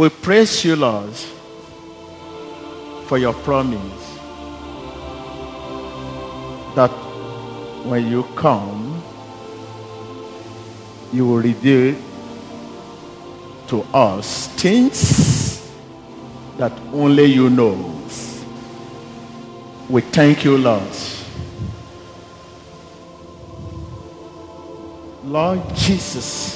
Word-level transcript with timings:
We 0.00 0.08
praise 0.08 0.64
you, 0.64 0.76
Lord, 0.76 1.12
for 3.04 3.18
your 3.18 3.34
promise 3.34 4.18
that 6.74 6.88
when 7.84 8.06
you 8.08 8.22
come, 8.34 9.02
you 11.12 11.26
will 11.26 11.42
reveal 11.42 11.94
to 13.68 13.82
us 13.92 14.48
things 14.56 15.70
that 16.56 16.72
only 16.94 17.26
you 17.26 17.50
know. 17.50 18.00
We 19.90 20.00
thank 20.00 20.44
you, 20.46 20.56
Lord. 20.56 20.96
Lord 25.24 25.60
Jesus, 25.76 26.49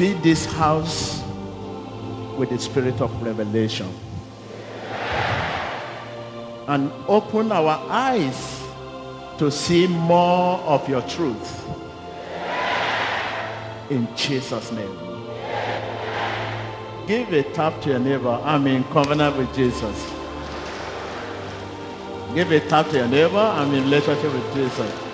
feed 0.00 0.22
this 0.22 0.46
house 0.46 1.22
with 2.38 2.48
the 2.48 2.58
spirit 2.58 2.98
of 3.02 3.22
revelation 3.22 3.86
and 6.68 6.90
open 7.06 7.52
our 7.52 7.78
eyes 7.90 8.62
to 9.36 9.50
see 9.50 9.86
more 9.86 10.58
of 10.60 10.88
your 10.88 11.02
truth. 11.02 11.68
In 13.90 14.08
Jesus' 14.16 14.72
name. 14.72 14.96
Give 17.06 17.30
a 17.34 17.42
tap 17.52 17.82
to 17.82 17.90
your 17.90 17.98
neighbor. 17.98 18.40
I'm 18.42 18.66
in 18.68 18.84
covenant 18.84 19.36
with 19.36 19.54
Jesus. 19.54 20.10
Give 22.34 22.50
a 22.52 22.60
tap 22.60 22.88
to 22.88 22.96
your 22.96 23.08
neighbor. 23.08 23.36
I'm 23.36 23.74
in 23.74 23.84
relationship 23.84 24.32
with 24.32 24.54
Jesus. 24.54 25.09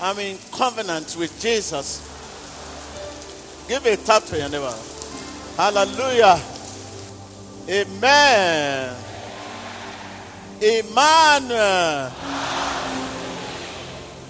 I'm 0.00 0.18
in 0.18 0.38
covenant 0.52 1.16
with 1.18 1.40
Jesus. 1.40 2.02
Give 3.68 3.84
a 3.86 3.96
tap 3.96 4.24
to 4.24 4.36
your 4.36 4.48
neighbor. 4.48 4.74
Hallelujah. 5.56 6.40
Amen. 7.68 8.96
Emmanuel. 10.60 12.10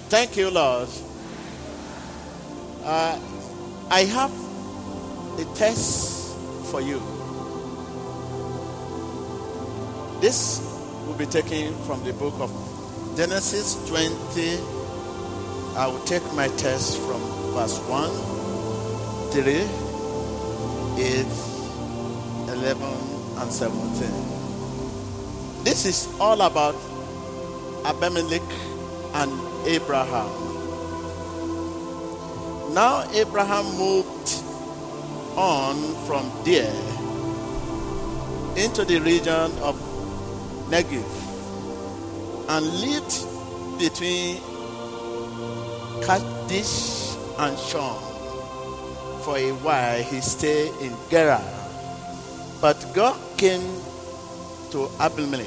Thank 0.09 0.37
you, 0.37 0.51
Lord. 0.51 0.89
Uh, 2.85 3.19
I 3.91 4.01
have 4.05 4.31
a 5.41 5.45
test 5.57 6.37
for 6.71 6.81
you. 6.81 7.03
This 10.21 10.61
will 11.07 11.15
be 11.15 11.27
taken 11.27 11.75
from 11.85 12.05
the 12.05 12.13
book 12.13 12.35
of 12.39 12.76
Genesis 13.17 13.81
20. 13.89 14.61
I 15.75 15.87
will 15.87 16.05
take 16.05 16.23
my 16.35 16.49
test 16.61 16.99
from 17.01 17.19
verse 17.57 17.79
1, 17.89 18.11
3, 19.33 19.41
8, 21.01 21.25
11, 22.61 22.85
and 23.41 23.49
17. 23.51 25.65
This 25.65 25.87
is 25.87 26.13
all 26.21 26.43
about 26.43 26.75
Abimelech 27.87 28.43
and 29.15 29.33
Abraham. 29.67 30.29
Now, 32.75 33.09
Abraham 33.15 33.65
moved 33.79 34.29
on 35.41 35.95
from 36.05 36.31
there 36.45 36.69
into 38.61 38.85
the 38.85 39.01
region 39.01 39.57
of 39.65 39.81
Negev 40.69 41.26
and 42.49 42.65
lived 42.81 43.79
between 43.79 44.41
Kadesh 46.03 47.15
and 47.39 47.59
Shur. 47.59 47.95
For 49.25 49.37
a 49.39 49.51
while 49.53 50.03
he 50.03 50.21
stayed 50.21 50.73
in 50.81 50.93
Gerar. 51.11 51.43
But 52.61 52.79
God 52.95 53.19
came 53.37 53.63
to 54.71 54.89
Abimelech 55.01 55.47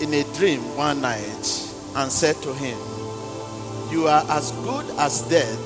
in 0.00 0.12
a 0.12 0.24
dream 0.36 0.60
one 0.76 1.00
night 1.00 1.70
and 1.96 2.12
said 2.12 2.36
to 2.42 2.52
him, 2.52 2.76
You 3.90 4.06
are 4.08 4.24
as 4.28 4.52
good 4.62 4.84
as 4.98 5.22
dead 5.22 5.58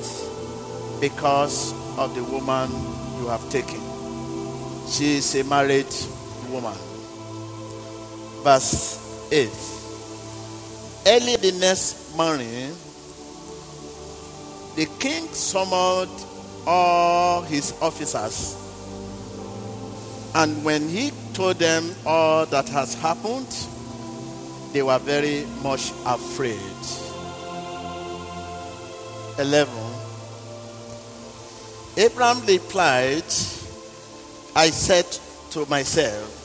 because 1.01 1.73
of 1.97 2.15
the 2.15 2.23
woman 2.23 2.71
you 3.19 3.27
have 3.27 3.49
taken. 3.49 3.81
She 4.87 5.17
is 5.17 5.35
a 5.35 5.43
married 5.43 5.93
woman. 6.49 6.77
Verse 8.43 9.08
8. 9.31 9.49
Early 11.05 11.35
the 11.37 11.51
next 11.59 12.15
morning, 12.15 12.75
the 14.75 14.85
king 14.99 15.27
summoned 15.33 16.25
all 16.65 17.41
his 17.41 17.73
officers. 17.81 18.55
And 20.35 20.63
when 20.63 20.89
he 20.89 21.11
told 21.33 21.57
them 21.57 21.93
all 22.05 22.45
that 22.47 22.69
has 22.69 22.93
happened, 22.95 23.47
they 24.73 24.81
were 24.83 24.99
very 24.99 25.45
much 25.63 25.91
afraid. 26.05 26.59
11. 29.39 29.73
Abraham 31.97 32.45
replied, 32.45 33.23
I 34.55 34.69
said 34.69 35.05
to 35.51 35.65
myself, 35.67 36.35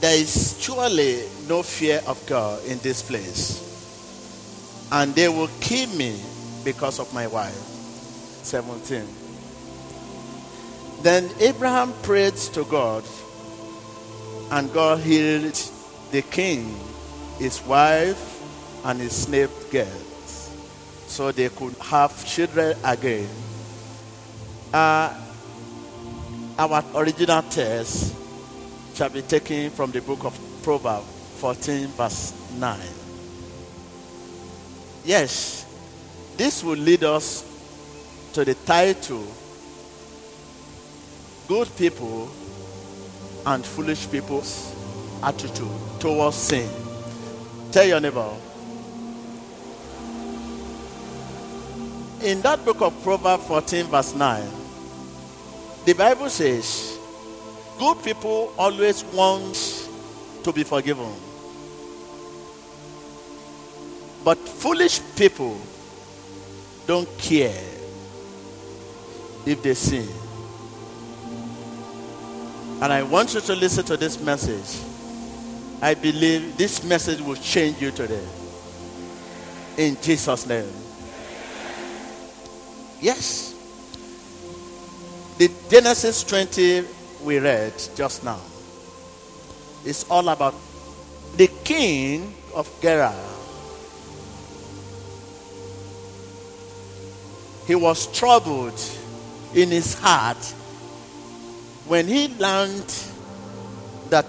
There 0.00 0.16
is 0.16 0.56
surely 0.60 1.24
no 1.48 1.62
fear 1.62 2.00
of 2.06 2.24
God 2.26 2.64
in 2.64 2.78
this 2.78 3.02
place, 3.02 3.60
and 4.92 5.14
they 5.14 5.28
will 5.28 5.50
kill 5.60 5.88
me 5.96 6.20
because 6.64 6.98
of 6.98 7.12
my 7.12 7.26
wife. 7.26 7.54
17. 8.44 9.06
Then 11.02 11.30
Abraham 11.40 11.92
prayed 12.02 12.36
to 12.54 12.64
God, 12.64 13.04
and 14.50 14.72
God 14.72 15.00
healed 15.00 15.60
the 16.10 16.22
king, 16.22 16.74
his 17.38 17.62
wife, 17.62 18.40
and 18.84 19.00
his 19.00 19.12
slave 19.12 19.50
girls, 19.70 20.50
so 21.06 21.32
they 21.32 21.48
could 21.48 21.74
have 21.78 22.12
children 22.26 22.76
again. 22.84 23.28
Uh, 24.72 25.14
our 26.58 26.84
original 26.94 27.42
text 27.42 28.14
shall 28.94 29.08
be 29.08 29.22
taken 29.22 29.70
from 29.70 29.90
the 29.90 30.00
book 30.00 30.24
of 30.24 30.38
Proverbs 30.62 31.13
14, 31.34 31.86
verse 31.88 32.32
9. 32.58 32.80
Yes, 35.04 35.66
this 36.36 36.64
will 36.64 36.78
lead 36.78 37.04
us 37.04 37.44
to 38.32 38.44
the 38.44 38.54
title 38.54 39.24
Good 41.46 41.68
People 41.76 42.30
and 43.46 43.64
Foolish 43.64 44.10
People's 44.10 44.74
Attitude 45.22 45.68
towards 46.00 46.36
Sin. 46.36 46.68
Tell 47.70 47.86
your 47.86 48.00
neighbor. 48.00 48.30
In 52.22 52.40
that 52.40 52.64
book 52.64 52.80
of 52.80 53.02
Proverbs 53.02 53.46
14, 53.46 53.86
verse 53.86 54.14
9, 54.14 54.42
the 55.84 55.92
Bible 55.92 56.30
says, 56.30 56.98
Good 57.78 58.02
people 58.02 58.54
always 58.56 59.04
want 59.04 59.83
to 60.44 60.52
be 60.52 60.62
forgiven. 60.62 61.12
But 64.22 64.38
foolish 64.38 65.00
people 65.16 65.58
don't 66.86 67.08
care 67.18 67.62
if 69.46 69.62
they 69.62 69.74
sin. 69.74 70.08
And 72.82 72.92
I 72.92 73.02
want 73.02 73.34
you 73.34 73.40
to 73.40 73.54
listen 73.54 73.84
to 73.86 73.96
this 73.96 74.20
message. 74.20 74.82
I 75.82 75.94
believe 75.94 76.56
this 76.56 76.84
message 76.84 77.20
will 77.20 77.36
change 77.36 77.80
you 77.80 77.90
today. 77.90 78.24
In 79.76 79.96
Jesus' 80.00 80.46
name. 80.46 80.70
Yes. 83.00 83.54
The 85.38 85.50
Genesis 85.68 86.22
20 86.24 86.84
we 87.24 87.38
read 87.38 87.72
just 87.96 88.24
now 88.24 88.38
is 89.84 90.04
all 90.10 90.28
about 90.28 90.54
the 91.36 91.48
king 91.64 92.34
of 92.54 92.70
Gerar. 92.80 93.14
He 97.66 97.74
was 97.74 98.06
troubled 98.18 98.80
in 99.54 99.70
his 99.70 99.94
heart 99.94 100.42
when 101.86 102.06
he 102.06 102.28
learned 102.28 102.92
that 104.10 104.26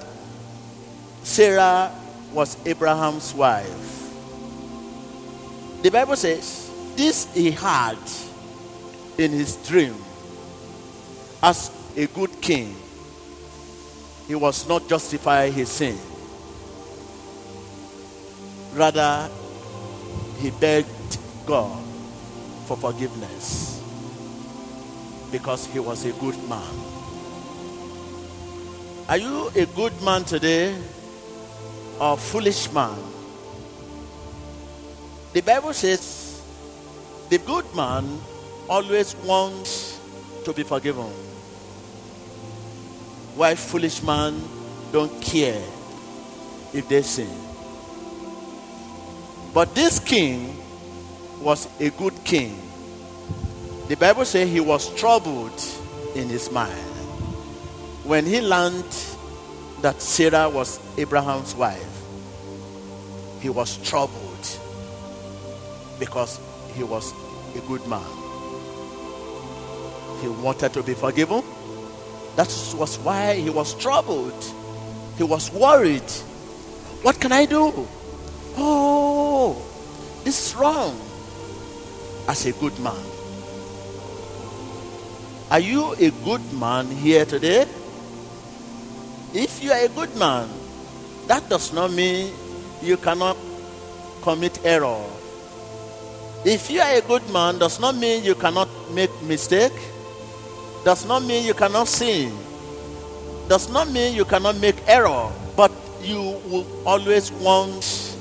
Sarah 1.24 1.92
was 2.34 2.58
Abraham's 2.66 3.34
wife. 3.34 4.13
The 5.81 5.92
Bible 5.92 6.16
says, 6.16 6.72
This 6.96 7.31
he 7.34 7.51
had 7.51 7.98
in 9.18 9.31
his 9.31 9.56
dream 9.68 9.96
as 11.44 11.72
a 11.96 12.08
good 12.08 12.42
king. 12.42 12.75
He 14.27 14.36
was 14.36 14.68
not 14.68 14.88
justify 14.88 15.50
his 15.50 15.69
sin. 15.69 15.98
Rather, 18.74 19.30
he 20.39 20.51
begged 20.51 21.18
God 21.45 21.83
for 22.66 22.75
forgiveness 22.75 23.81
because 25.31 25.68
he 25.68 25.80
was 25.80 26.06
a 26.06 26.12
good 26.13 26.38
man. 26.50 26.74
Are 29.07 29.18
you 29.18 29.51
a 29.56 29.66
good 29.68 29.94
man 30.01 30.24
today 30.24 30.75
or 32.00 32.18
foolish 32.18 32.72
man? 32.72 32.98
The 35.33 35.42
Bible 35.42 35.74
says 35.74 36.42
the 37.30 37.38
good 37.38 37.66
man 37.75 38.19
always 38.68 39.16
wants 39.18 40.00
to 40.44 40.54
be 40.54 40.63
forgiven. 40.63 41.12
While 43.36 43.56
foolish 43.56 44.02
man 44.02 44.42
don't 44.92 45.22
care 45.22 45.62
if 46.74 46.88
they 46.88 47.02
sin. 47.02 47.30
But 49.54 49.76
this 49.76 50.00
king 50.00 50.58
was 51.42 51.68
a 51.80 51.89
good 51.92 52.24
king. 52.24 52.58
The 53.88 53.96
Bible 53.96 54.25
says 54.25 54.50
he 54.50 54.60
was 54.60 54.94
troubled 54.96 55.62
in 56.15 56.27
his 56.27 56.51
mind 56.51 56.74
when 58.04 58.25
he 58.25 58.42
learned 58.42 58.89
that 59.82 60.01
Sarah 60.01 60.50
was 60.50 60.80
Abraham's 60.98 61.54
wife. 61.56 62.04
He 63.42 63.50
was 63.50 63.77
troubled 63.77 64.60
because 66.00 66.39
he 66.75 66.84
was 66.84 67.13
a 67.56 67.60
good 67.68 67.86
man. 67.88 68.01
He 70.22 70.27
wanted 70.27 70.74
to 70.74 70.84
be 70.84 70.94
forgiven. 70.94 71.44
That 72.36 72.48
was 72.75 72.98
why 73.00 73.36
he 73.36 73.50
was 73.50 73.74
troubled. 73.75 74.36
He 75.18 75.24
was 75.24 75.51
worried. 75.51 76.10
What 77.01 77.20
can 77.20 77.32
I 77.32 77.46
do? 77.46 77.88
Oh, 78.58 79.62
this 80.24 80.48
is 80.48 80.56
wrong. 80.56 81.00
As 82.27 82.46
a 82.46 82.51
good 82.54 82.77
man. 82.80 83.04
Are 85.51 85.60
you 85.60 85.94
a 85.94 86.10
good 86.25 86.42
man 86.54 86.88
here 86.88 87.24
today? 87.24 87.68
If 89.34 89.63
you 89.63 89.72
are 89.72 89.86
a 89.86 89.89
good 89.89 90.15
man, 90.18 90.50
that 91.27 91.48
does 91.50 91.72
not 91.72 91.92
mean 91.92 92.34
you 92.82 92.98
cannot 92.98 93.38
commit 94.22 94.60
error. 94.65 95.04
If 96.44 96.70
you 96.70 96.82
are 96.82 96.98
a 96.98 97.01
good 97.01 97.30
man, 97.30 97.60
does 97.60 97.80
not 97.80 97.96
mean 97.96 98.24
you 98.24 98.36
cannot 98.36 98.70
make 98.92 99.12
mistake. 99.24 99.74
Does 100.86 101.04
not 101.06 101.24
mean 101.24 101.44
you 101.46 101.56
cannot 101.56 101.88
sin. 101.88 102.32
Does 103.50 103.72
not 103.72 103.89
mean 103.89 104.13
you 104.13 104.24
cannot 104.24 104.58
make 104.58 104.75
error. 104.88 105.32
But 105.58 105.72
you 106.04 106.39
will 106.46 106.68
always 106.86 107.32
want 107.32 108.15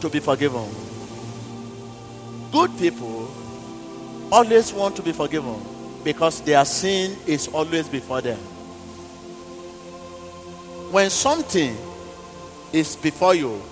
to 0.00 0.10
be 0.10 0.18
forgiven. 0.18 0.68
Good 2.50 2.76
people 2.76 3.30
always 4.32 4.72
want 4.72 4.96
to 4.96 5.02
be 5.02 5.12
forgiven 5.12 5.62
because 6.02 6.40
their 6.40 6.64
sin 6.64 7.16
is 7.24 7.46
always 7.48 7.88
before 7.88 8.20
them. 8.20 8.38
When 10.90 11.10
something 11.10 11.76
is 12.72 12.96
before 12.96 13.36
you, 13.36 13.62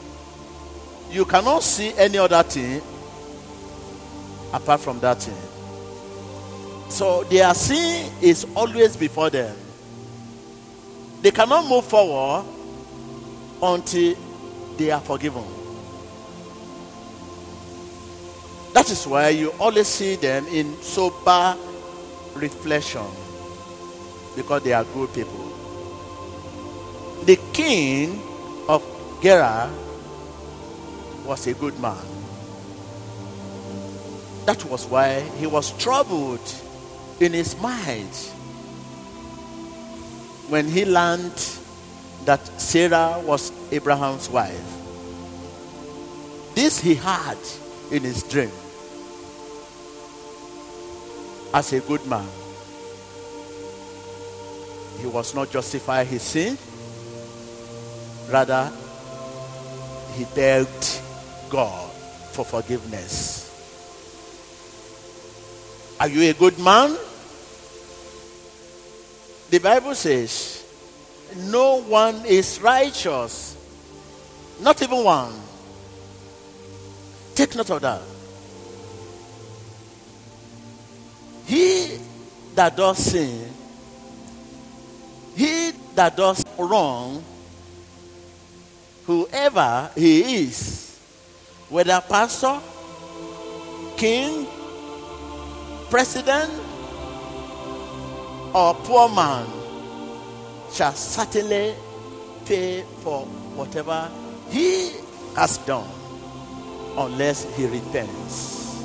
you 1.11 1.25
cannot 1.25 1.65
see 1.65 1.93
any 1.97 2.19
other 2.19 2.43
thing 2.45 2.81
apart 4.53 4.81
from 4.81 5.01
that 5.01 5.23
thing. 5.23 5.46
So 6.89 7.25
their 7.25 7.53
sin 7.55 8.11
is 8.23 8.47
always 8.55 8.97
before 8.97 9.31
them. 9.31 9.57
They 11.23 11.31
cannot 11.31 11.67
move 11.69 11.85
forward 11.85 12.45
until 13.63 14.15
they 14.77 14.91
are 14.91 15.01
forgiven. 15.01 15.45
That 18.73 18.91
is 18.91 19.07
why 19.07 19.31
you 19.31 19.53
always 19.59 19.89
see 19.89 20.17
them 20.17 20.47
in 20.49 20.77
sober 20.83 21.57
reflection 22.35 23.07
because 24.37 24.63
they 24.63 24.73
are 24.75 24.85
good 24.85 25.13
people. 25.15 25.45
The 27.25 27.37
king 27.53 28.21
of 28.69 28.85
Gerar 29.23 29.71
was 31.25 31.47
a 31.47 31.55
good 31.55 31.79
man. 31.81 31.97
That 34.45 34.65
was 34.67 34.87
why 34.87 35.21
he 35.39 35.47
was 35.47 35.73
troubled 35.79 36.41
in 37.21 37.33
his 37.33 37.59
mind 37.61 38.15
when 40.49 40.69
he 40.69 40.85
learned 40.85 41.35
that 42.25 42.47
Sarah 42.61 43.21
was 43.25 43.53
Abraham's 43.73 44.29
wife. 44.29 44.61
This 46.55 46.81
he 46.81 46.95
had 46.95 47.39
in 47.91 48.03
his 48.03 48.23
dream 48.23 48.51
as 51.55 51.73
a 51.73 51.81
good 51.81 52.05
man. 52.07 52.29
He 55.01 55.07
was 55.07 55.35
not 55.35 55.51
justify 55.51 56.05
his 56.05 56.23
sin, 56.23 56.59
rather, 58.31 58.73
he 60.15 60.25
begged 60.35 61.01
God 61.51 61.91
for 62.33 62.45
forgiveness. 62.45 63.45
Are 66.01 66.09
you 66.09 66.31
a 66.31 66.35
good 66.35 66.59
man? 66.59 66.97
The 69.51 69.59
Bible 69.59 69.95
says, 69.95 70.65
No 71.37 71.83
one 71.83 72.25
is 72.27 72.61
righteous, 72.61 73.57
not 74.61 74.81
even 74.83 75.05
one. 75.05 75.33
Take 77.35 77.55
note 77.55 77.71
of 77.71 77.81
that. 77.83 78.03
He 81.47 81.99
that 82.57 82.77
does 82.77 82.99
sin, 82.99 83.49
he 85.37 85.71
that 85.95 86.17
does 86.17 86.43
wrong, 86.59 87.23
whoever 89.07 89.91
he 89.95 90.43
is, 90.43 90.99
whether 91.69 92.03
pastor, 92.09 92.59
king, 93.97 94.47
president, 95.89 96.51
or 98.57 98.73
poor 98.73 99.07
man, 99.11 99.47
shall 100.73 100.95
certainly 100.95 101.75
pay 102.47 102.83
for 103.03 103.27
whatever 103.55 104.11
he 104.49 104.93
has 105.37 105.59
done 105.59 105.87
unless 106.97 107.45
he 107.55 107.67
repents. 107.67 108.83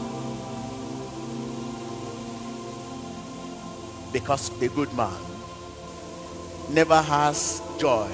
Because 4.11 4.51
a 4.61 4.67
good 4.67 4.93
man 4.93 5.15
never 6.69 7.01
has 7.01 7.61
joy 7.79 8.11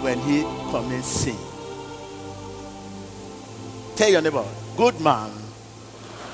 when 0.00 0.18
he 0.20 0.40
commits 0.70 1.08
sin. 1.08 1.36
Tell 3.96 4.08
your 4.08 4.22
neighbor, 4.22 4.46
good 4.78 4.98
man 5.02 5.30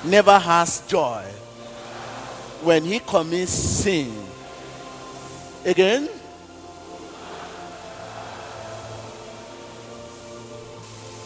never 0.05 0.39
has 0.39 0.83
joy 0.87 1.25
when 2.63 2.83
he 2.85 2.99
commits 2.99 3.51
sin. 3.51 4.11
Again, 5.65 6.09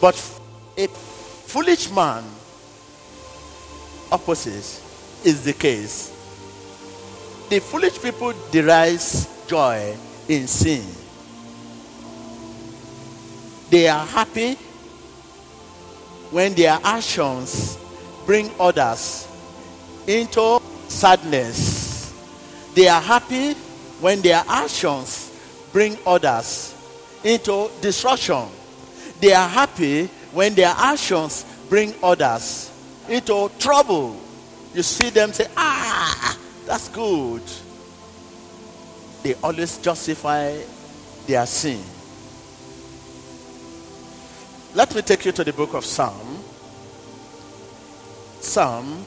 but 0.00 0.14
a 0.76 0.86
foolish 0.86 1.90
man, 1.90 2.24
opposite, 4.12 4.82
is 5.24 5.44
the 5.44 5.52
case. 5.52 6.14
The 7.48 7.60
foolish 7.60 8.00
people 8.00 8.32
derive 8.50 9.02
joy 9.48 9.96
in 10.28 10.46
sin. 10.46 10.84
They 13.70 13.88
are 13.88 14.06
happy 14.06 14.54
when 16.30 16.54
their 16.54 16.78
actions 16.84 17.78
bring 18.26 18.50
others 18.60 19.26
into 20.06 20.60
sadness. 20.88 22.12
They 22.74 22.88
are 22.88 23.00
happy 23.00 23.54
when 24.00 24.20
their 24.22 24.42
actions 24.48 25.32
bring 25.72 25.96
others 26.06 26.74
into 27.24 27.70
destruction. 27.80 28.46
They 29.20 29.32
are 29.32 29.48
happy 29.48 30.06
when 30.32 30.54
their 30.54 30.74
actions 30.76 31.44
bring 31.68 31.94
others 32.02 32.72
into 33.08 33.50
trouble. 33.58 34.20
You 34.74 34.82
see 34.82 35.10
them 35.10 35.32
say, 35.32 35.46
Ah, 35.56 36.38
that's 36.66 36.88
good. 36.88 37.42
They 39.22 39.34
always 39.42 39.78
justify 39.78 40.56
their 41.26 41.44
sin. 41.46 41.82
Let 44.74 44.94
me 44.94 45.02
take 45.02 45.24
you 45.24 45.32
to 45.32 45.44
the 45.44 45.52
book 45.52 45.74
of 45.74 45.84
Psalm. 45.84 46.38
Psalm 48.40 49.04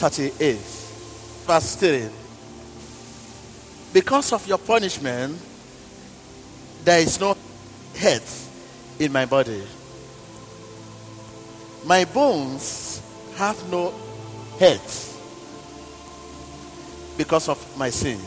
38, 0.00 0.56
verse 1.46 1.76
3. 1.76 2.08
Because 3.92 4.32
of 4.32 4.46
your 4.48 4.56
punishment, 4.56 5.38
there 6.82 7.00
is 7.00 7.20
no 7.20 7.36
health 7.94 8.96
in 8.98 9.12
my 9.12 9.26
body. 9.26 9.62
My 11.84 12.06
bones 12.06 13.02
have 13.36 13.70
no 13.70 13.92
health 14.58 15.08
because 17.18 17.50
of 17.50 17.58
my 17.76 17.90
sin. 17.90 18.18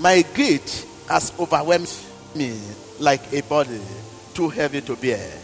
My 0.00 0.22
guilt 0.34 0.86
has 1.08 1.32
overwhelmed 1.38 1.94
me 2.34 2.58
like 2.98 3.32
a 3.32 3.42
body 3.42 3.80
too 4.34 4.48
heavy 4.48 4.80
to 4.80 4.96
bear. 4.96 5.38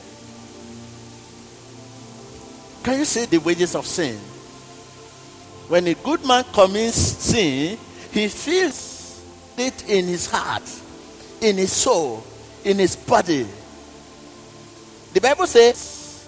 Can 2.83 2.99
you 2.99 3.05
see 3.05 3.27
the 3.27 3.39
wages 3.39 3.77
of 3.77 3.87
sin? 3.87 4.19
When 5.69 5.87
a 5.87 5.95
good 5.95 6.25
man 6.25 6.45
commits 6.53 6.97
sin, 6.97 7.79
he 8.11 8.29
feels 8.29 9.23
it 9.57 9.89
in 9.89 10.07
his 10.07 10.31
heart, 10.31 10.63
in 11.43 11.59
his 11.59 11.73
soul, 11.73 12.25
in 12.65 12.79
his 12.79 12.97
body. 12.97 13.47
The 15.13 15.21
Bible 15.21 15.47
says, 15.47 16.27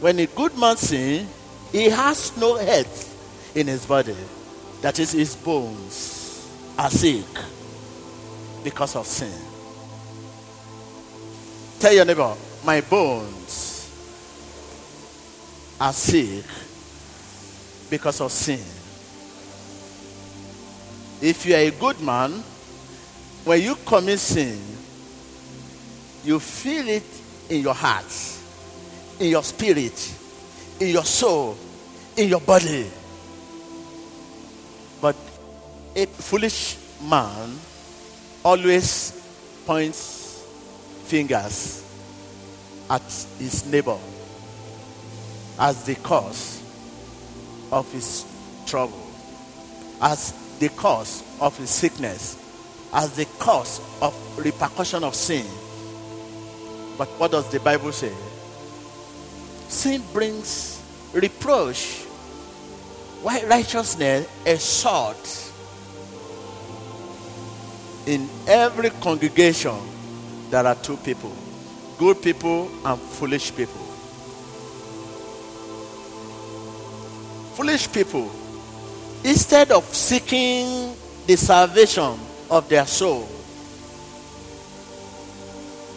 when 0.00 0.18
a 0.18 0.26
good 0.26 0.56
man 0.58 0.76
sins, 0.76 1.28
he 1.72 1.88
has 1.88 2.36
no 2.36 2.56
health 2.56 3.56
in 3.56 3.66
his 3.66 3.86
body. 3.86 4.16
That 4.82 4.98
is, 4.98 5.12
his 5.12 5.36
bones 5.36 6.50
are 6.78 6.90
sick 6.90 7.24
because 8.62 8.96
of 8.96 9.06
sin. 9.06 9.32
Tell 11.78 11.92
your 11.92 12.04
neighbor, 12.04 12.34
my 12.64 12.82
bones 12.82 13.90
are 15.80 15.92
sick 15.94 16.44
because 17.90 18.20
of 18.20 18.30
sin. 18.30 18.60
If 21.20 21.44
you 21.44 21.54
are 21.54 21.58
a 21.58 21.70
good 21.72 22.00
man, 22.00 22.32
when 23.44 23.60
you 23.60 23.74
commit 23.84 24.18
sin, 24.20 24.58
you 26.24 26.38
feel 26.38 26.88
it 26.88 27.04
in 27.48 27.62
your 27.62 27.74
heart, 27.74 28.06
in 29.18 29.30
your 29.30 29.42
spirit, 29.42 30.14
in 30.78 30.88
your 30.88 31.04
soul, 31.04 31.58
in 32.16 32.28
your 32.28 32.40
body. 32.40 32.88
But 35.00 35.16
a 35.96 36.06
foolish 36.06 36.76
man 37.02 37.58
always 38.44 39.20
points 39.66 40.42
fingers 41.04 41.84
at 42.88 43.02
his 43.38 43.66
neighbor 43.66 43.98
as 45.58 45.84
the 45.84 45.94
cause 45.96 46.59
of 47.70 47.90
his 47.92 48.24
trouble, 48.66 49.06
as 50.00 50.32
the 50.58 50.68
cause 50.70 51.22
of 51.40 51.56
his 51.56 51.70
sickness, 51.70 52.36
as 52.92 53.14
the 53.16 53.24
cause 53.38 53.80
of 54.00 54.14
repercussion 54.38 55.04
of 55.04 55.14
sin. 55.14 55.46
But 56.98 57.08
what 57.18 57.30
does 57.30 57.50
the 57.50 57.60
Bible 57.60 57.92
say? 57.92 58.12
Sin 59.68 60.02
brings 60.12 60.82
reproach, 61.12 62.02
while 63.22 63.46
righteousness 63.46 64.28
exalts. 64.44 65.48
In 68.06 68.28
every 68.46 68.90
congregation, 68.90 69.78
there 70.50 70.66
are 70.66 70.74
two 70.74 70.96
people 70.96 71.36
good 72.00 72.22
people 72.22 72.70
and 72.86 72.98
foolish 72.98 73.54
people. 73.54 73.89
Foolish 77.60 77.92
people, 77.92 78.30
instead 79.22 79.70
of 79.70 79.84
seeking 79.84 80.96
the 81.26 81.36
salvation 81.36 82.18
of 82.50 82.66
their 82.70 82.86
soul, 82.86 83.28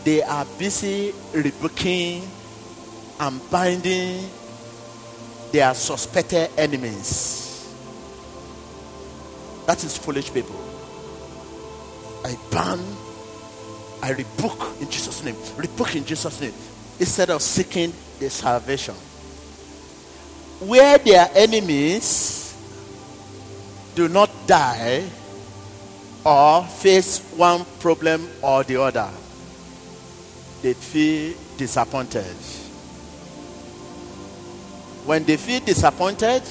they 0.04 0.22
are 0.24 0.46
busy 0.60 1.14
rebuking 1.34 2.28
and 3.18 3.40
binding 3.50 4.30
their 5.54 5.74
suspected 5.74 6.50
enemies. 6.58 7.74
That 9.66 9.82
is 9.86 9.98
foolish 9.98 10.34
people. 10.34 10.60
I 12.26 12.36
ban, 12.52 12.80
I 14.02 14.10
rebuke 14.10 14.82
in 14.82 14.90
Jesus' 14.90 15.24
name, 15.24 15.38
rebuke 15.56 15.96
in 15.96 16.04
Jesus' 16.04 16.42
name, 16.42 16.54
instead 17.00 17.30
of 17.30 17.42
seeking 17.42 17.94
the 18.20 18.30
salvation. 18.30 18.96
Where 20.66 20.98
their 20.98 21.30
enemies 21.36 22.56
do 23.96 24.08
not 24.08 24.30
die 24.48 25.04
or 26.26 26.64
face 26.64 27.20
one 27.36 27.66
problem 27.80 28.30
or 28.42 28.64
the 28.64 28.82
other, 28.82 29.10
they 30.62 30.74
feel 30.74 31.34
disappointed. 31.58 32.36
When 35.06 35.26
they 35.26 35.36
feel 35.36 35.60
disappointed, 35.60 36.44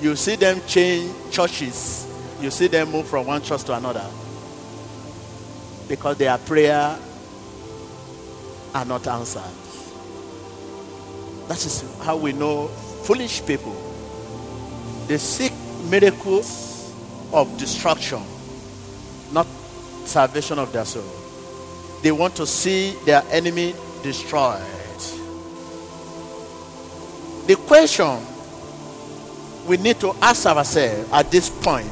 you 0.00 0.16
see 0.16 0.34
them 0.34 0.60
change 0.66 1.14
churches. 1.30 2.06
You 2.40 2.50
see 2.50 2.66
them 2.66 2.90
move 2.90 3.06
from 3.06 3.26
one 3.26 3.42
church 3.42 3.62
to 3.64 3.74
another. 3.74 4.04
Because 5.88 6.16
their 6.18 6.36
prayer 6.38 6.98
are 8.74 8.84
not 8.84 9.06
answered. 9.06 9.42
That 11.46 11.64
is 11.64 11.84
how 12.02 12.16
we 12.16 12.32
know 12.32 12.70
foolish 13.06 13.46
people. 13.46 13.74
They 15.06 15.18
seek 15.18 15.52
miracles 15.88 16.92
of 17.32 17.56
destruction, 17.56 18.20
not 19.32 19.46
salvation 20.04 20.58
of 20.58 20.72
their 20.72 20.84
soul. 20.84 21.04
They 22.02 22.10
want 22.10 22.34
to 22.36 22.46
see 22.46 22.90
their 23.04 23.22
enemy 23.30 23.74
destroyed. 24.02 24.60
The 27.46 27.54
question 27.54 28.18
we 29.68 29.76
need 29.76 30.00
to 30.00 30.12
ask 30.20 30.44
ourselves 30.46 31.08
at 31.12 31.30
this 31.30 31.48
point 31.48 31.86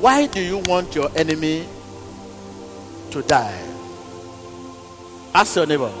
why 0.00 0.26
do 0.26 0.40
you 0.40 0.58
want 0.66 0.94
your 0.94 1.10
enemy 1.16 1.66
to 3.10 3.22
die? 3.22 3.64
Ask 5.34 5.56
your 5.56 5.66
neighbor. 5.66 5.92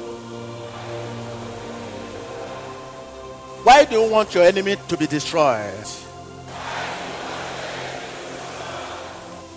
Why 3.68 3.84
do 3.84 4.00
you 4.00 4.10
want 4.10 4.34
your 4.34 4.44
enemy 4.44 4.76
to 4.88 4.96
be 4.96 5.06
destroyed? 5.06 5.84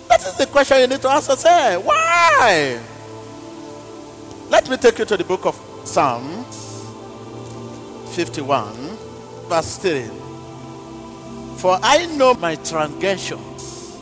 That 0.06 0.20
is 0.20 0.36
the 0.36 0.46
question 0.52 0.80
you 0.80 0.86
need 0.86 1.00
to 1.00 1.08
ask 1.08 1.30
yourself. 1.30 1.82
Why? 1.82 2.78
Let 4.50 4.68
me 4.68 4.76
take 4.76 4.98
you 4.98 5.06
to 5.06 5.16
the 5.16 5.24
book 5.24 5.46
of 5.46 5.58
Psalm 5.84 6.44
51, 8.14 8.74
verse 9.48 9.78
3. 9.78 10.02
For 11.56 11.78
I 11.82 12.04
know 12.14 12.34
my 12.34 12.56
transgressions, 12.56 13.96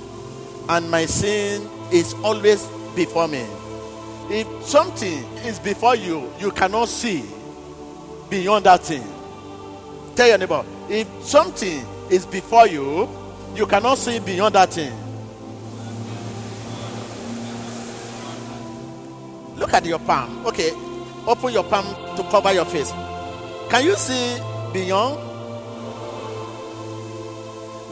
and 0.68 0.90
my 0.90 1.06
sin 1.06 1.70
is 1.92 2.14
always 2.14 2.66
before 2.96 3.28
me. 3.28 3.46
If 4.28 4.48
something 4.64 5.22
is 5.46 5.60
before 5.60 5.94
you, 5.94 6.32
you 6.40 6.50
cannot 6.50 6.88
see 6.88 7.22
beyond 8.28 8.66
that 8.66 8.80
thing. 8.80 9.19
Tell 10.14 10.28
your 10.28 10.38
neighbor, 10.38 10.64
if 10.88 11.06
something 11.22 11.84
is 12.10 12.26
before 12.26 12.66
you, 12.66 13.08
you 13.54 13.66
cannot 13.66 13.98
see 13.98 14.18
beyond 14.18 14.54
that 14.54 14.72
thing. 14.72 14.92
Look 19.56 19.74
at 19.74 19.84
your 19.84 19.98
palm. 20.00 20.46
Okay, 20.46 20.72
open 21.26 21.52
your 21.52 21.64
palm 21.64 21.84
to 22.16 22.22
cover 22.30 22.52
your 22.52 22.64
face. 22.64 22.90
Can 23.70 23.84
you 23.84 23.94
see 23.94 24.36
beyond? 24.72 25.18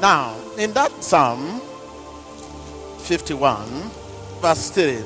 Now, 0.01 0.37
in 0.57 0.73
that 0.73 0.93
Psalm 1.03 1.61
51, 2.99 3.67
verse 4.41 4.71
3, 4.71 5.03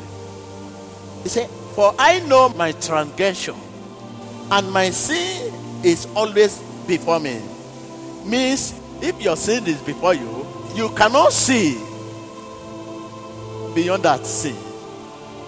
he 1.22 1.28
said, 1.28 1.48
For 1.74 1.94
I 1.98 2.20
know 2.20 2.50
my 2.50 2.72
transgression, 2.72 3.54
and 4.50 4.70
my 4.70 4.90
sin 4.90 5.52
is 5.82 6.06
always 6.14 6.62
before 6.86 7.20
me. 7.20 7.40
Means, 8.24 8.74
if 9.00 9.20
your 9.20 9.36
sin 9.36 9.66
is 9.66 9.80
before 9.80 10.14
you, 10.14 10.46
you 10.74 10.88
cannot 10.90 11.32
see 11.32 11.74
beyond 13.74 14.02
that 14.04 14.24
sin. 14.26 14.56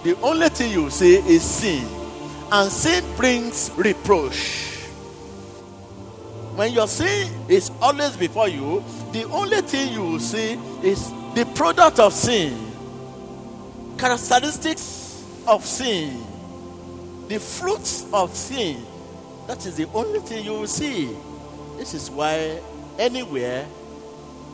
The 0.03 0.17
only 0.23 0.49
thing 0.49 0.73
you 0.73 0.91
see 0.91 1.17
is 1.17 1.43
sin, 1.43 1.87
and 2.53 2.71
sin 2.71 3.05
brings 3.17 3.71
reproach. 3.77 4.71
When 6.57 6.73
your 6.73 6.87
sin 6.87 7.33
is 7.49 7.71
always 7.81 8.17
before 8.17 8.49
you, 8.49 8.85
the 9.13 9.25
only 9.25 9.61
thing 9.63 9.93
you 9.93 10.03
will 10.03 10.21
see 10.21 10.53
is 10.83 11.11
the 11.35 11.45
product 11.55 11.99
of 11.99 12.13
sin, 12.13 12.71
characteristics 13.99 15.25
of 15.47 15.65
sin, 15.65 16.23
the 17.29 17.41
fruits 17.41 18.07
of 18.13 18.35
sin. 18.35 18.85
That 19.47 19.65
is 19.67 19.77
the 19.77 19.87
only 19.95 20.21
thing 20.21 20.45
you 20.45 20.53
will 20.53 20.67
see. 20.67 21.15
This 21.77 21.95
is 21.95 22.11
why 22.11 22.61
anywhere 22.99 23.67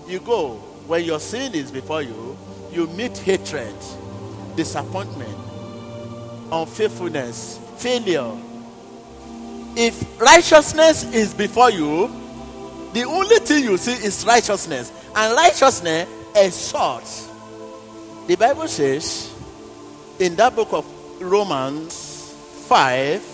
you 0.07 0.21
go, 0.21 0.55
when 0.87 1.05
your 1.05 1.21
sin 1.21 1.55
is 1.55 1.71
before 1.71 2.03
you, 2.03 2.37
you 2.73 2.87
meet 2.89 3.17
hatred, 3.19 3.75
disappointment, 4.57 5.37
unfaithfulness, 6.51 7.61
failure. 7.77 8.33
If 9.77 10.21
righteousness 10.21 11.05
is 11.13 11.33
before 11.33 11.71
you, 11.71 12.09
the 12.93 13.05
only 13.05 13.39
thing 13.39 13.65
you 13.65 13.77
see 13.77 13.93
is 13.93 14.25
righteousness. 14.27 14.93
And 15.15 15.35
righteousness 15.37 16.09
exalts. 16.35 17.29
The 18.27 18.37
Bible 18.37 18.67
says 18.69 19.33
in 20.19 20.35
that 20.37 20.55
book 20.55 20.73
of 20.73 20.85
Romans 21.21 22.35
5, 22.69 23.30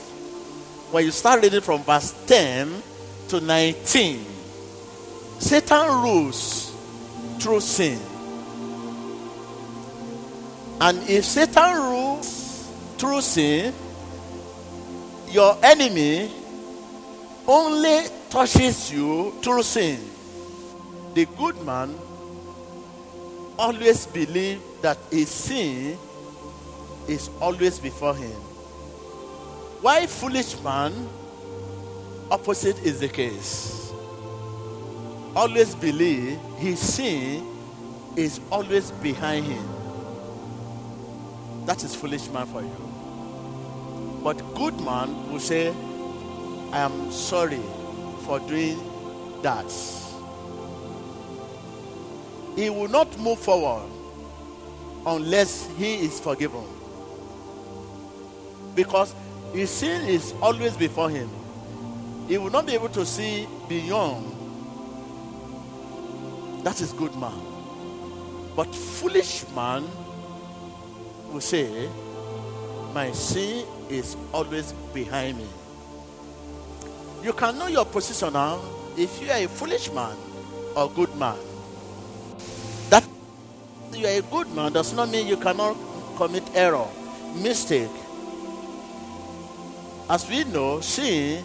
when 0.90 1.04
you 1.04 1.10
start 1.10 1.42
reading 1.42 1.60
from 1.60 1.82
verse 1.82 2.14
10 2.26 2.82
to 3.28 3.40
19, 3.40 4.24
Satan 5.38 6.02
rules 6.02 6.72
through 7.38 7.60
sin. 7.60 8.00
And 10.80 10.98
if 11.08 11.24
Satan 11.24 11.74
rules 11.76 12.70
through 12.98 13.20
sin, 13.22 13.74
your 15.30 15.56
enemy 15.62 16.30
only 17.46 18.06
touches 18.30 18.92
you 18.92 19.34
through 19.42 19.62
sin. 19.62 19.98
The 21.14 21.26
good 21.36 21.60
man 21.64 21.94
always 23.58 24.06
believes 24.06 24.62
that 24.82 24.98
his 25.10 25.30
sin 25.30 25.98
is 27.08 27.30
always 27.40 27.78
before 27.78 28.14
him. 28.14 28.36
Why 29.80 30.06
foolish 30.06 30.58
man? 30.62 30.92
Opposite 32.30 32.78
is 32.78 33.00
the 33.00 33.08
case. 33.08 33.92
Always 35.34 35.74
believe 35.74 36.38
his 36.56 36.80
sin 36.80 37.46
is 38.16 38.40
always 38.50 38.90
behind 38.90 39.46
him. 39.46 39.68
That 41.66 41.84
is 41.84 41.94
foolish 41.94 42.28
man 42.30 42.46
for 42.46 42.62
you. 42.62 42.86
But 44.24 44.54
good 44.54 44.80
man 44.80 45.30
will 45.30 45.40
say, 45.40 45.68
I 46.72 46.78
am 46.78 47.12
sorry 47.12 47.62
for 48.24 48.40
doing 48.40 48.78
that. 49.42 49.70
He 52.56 52.70
will 52.70 52.88
not 52.88 53.18
move 53.18 53.38
forward 53.38 53.88
unless 55.04 55.68
he 55.76 55.96
is 55.96 56.18
forgiven. 56.18 56.64
Because 58.74 59.14
his 59.52 59.70
sin 59.70 60.08
is 60.08 60.34
always 60.42 60.76
before 60.76 61.10
him. 61.10 61.30
He 62.28 62.38
will 62.38 62.50
not 62.50 62.66
be 62.66 62.74
able 62.74 62.88
to 62.90 63.06
see 63.06 63.46
beyond. 63.68 64.32
That 66.64 66.80
is 66.80 66.92
good 66.92 67.14
man. 67.16 67.40
But 68.56 68.74
foolish 68.74 69.44
man 69.54 69.84
will 71.30 71.40
say, 71.40 71.88
My 72.94 73.12
sin 73.12 73.66
is 73.88 74.16
always 74.32 74.72
behind 74.92 75.38
me. 75.38 75.46
You 77.22 77.32
can 77.32 77.58
know 77.58 77.66
your 77.66 77.84
position 77.84 78.32
now 78.32 78.60
if 78.96 79.22
you 79.22 79.30
are 79.30 79.38
a 79.38 79.46
foolish 79.46 79.92
man 79.92 80.16
or 80.74 80.90
good 80.90 81.14
man. 81.16 81.36
That 82.90 83.04
you 83.92 84.06
are 84.06 84.18
a 84.18 84.22
good 84.22 84.48
man 84.54 84.72
does 84.72 84.92
not 84.92 85.10
mean 85.10 85.26
you 85.26 85.36
cannot 85.36 85.76
commit 86.16 86.44
error, 86.54 86.86
mistake. 87.34 87.90
As 90.08 90.28
we 90.28 90.44
know, 90.44 90.80
sin 90.80 91.44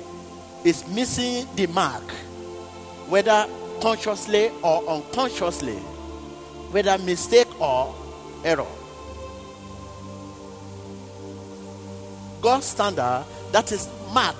is 0.63 0.87
missing 0.87 1.47
the 1.55 1.65
mark, 1.67 2.03
whether 3.09 3.47
consciously 3.81 4.51
or 4.61 4.87
unconsciously, 4.87 5.77
whether 6.69 6.95
mistake 6.99 7.47
or 7.59 7.95
error. 8.43 8.67
God's 12.39 12.65
standard, 12.67 13.25
that 13.51 13.71
is 13.71 13.89
mark. 14.13 14.35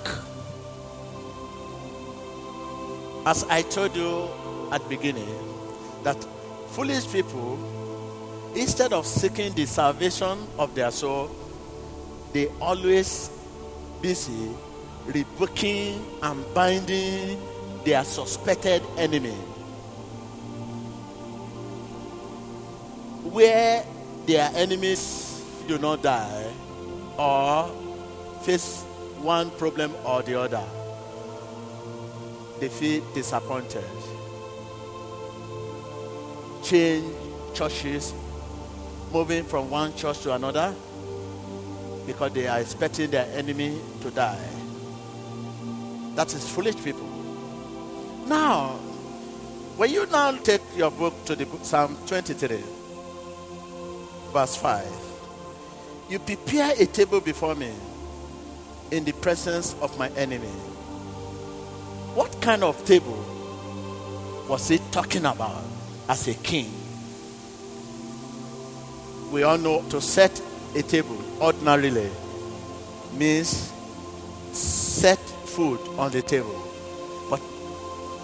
As 3.26 3.44
I 3.50 3.62
told 3.62 3.96
you 3.96 4.28
at 4.70 4.88
beginning, 4.88 5.34
that 6.04 6.24
foolish 6.68 7.10
people, 7.10 7.58
instead 8.54 8.92
of 8.92 9.04
seeking 9.04 9.52
the 9.54 9.66
salvation 9.66 10.38
of 10.58 10.76
their 10.76 10.92
soul, 10.92 11.28
they 12.32 12.46
always 12.60 13.31
busy 14.02 14.50
rebuking 15.06 16.04
and 16.22 16.44
binding 16.54 17.40
their 17.84 18.04
suspected 18.04 18.82
enemy. 18.96 19.34
Where 23.24 23.84
their 24.26 24.50
enemies 24.54 25.42
do 25.66 25.78
not 25.78 26.02
die 26.02 26.52
or 27.16 27.68
face 28.42 28.82
one 29.22 29.50
problem 29.52 29.94
or 30.04 30.22
the 30.22 30.38
other, 30.38 30.64
they 32.60 32.68
feel 32.68 33.02
disappointed. 33.14 33.84
Change 36.62 37.14
churches, 37.54 38.14
moving 39.12 39.44
from 39.44 39.70
one 39.70 39.94
church 39.94 40.20
to 40.20 40.34
another 40.34 40.74
because 42.12 42.32
they 42.32 42.46
are 42.46 42.60
expecting 42.60 43.10
their 43.10 43.26
enemy 43.34 43.80
to 44.02 44.10
die. 44.10 44.38
That 46.14 46.32
is 46.34 46.46
foolish 46.46 46.76
people. 46.76 47.08
Now, 48.26 48.74
when 49.76 49.90
you 49.90 50.06
now 50.06 50.32
take 50.32 50.60
your 50.76 50.90
book 50.90 51.24
to 51.24 51.34
the 51.34 51.46
book, 51.46 51.64
Psalm 51.64 51.96
23, 52.06 52.62
verse 54.30 54.56
5, 54.56 54.86
you 56.10 56.18
prepare 56.18 56.74
a 56.78 56.84
table 56.84 57.20
before 57.20 57.54
me 57.54 57.72
in 58.90 59.04
the 59.04 59.12
presence 59.12 59.74
of 59.80 59.98
my 59.98 60.10
enemy. 60.10 60.52
What 62.14 62.42
kind 62.42 62.62
of 62.62 62.84
table 62.84 63.24
was 64.48 64.68
he 64.68 64.78
talking 64.90 65.24
about 65.24 65.64
as 66.10 66.28
a 66.28 66.34
king? 66.34 66.70
We 69.32 69.44
all 69.44 69.56
know 69.56 69.82
to 69.88 70.00
set 70.02 70.42
a 70.74 70.82
table 70.82 71.18
ordinarily 71.40 72.10
means 73.14 73.72
set 74.52 75.18
food 75.18 75.80
on 75.98 76.10
the 76.10 76.22
table. 76.22 76.60
But 77.28 77.40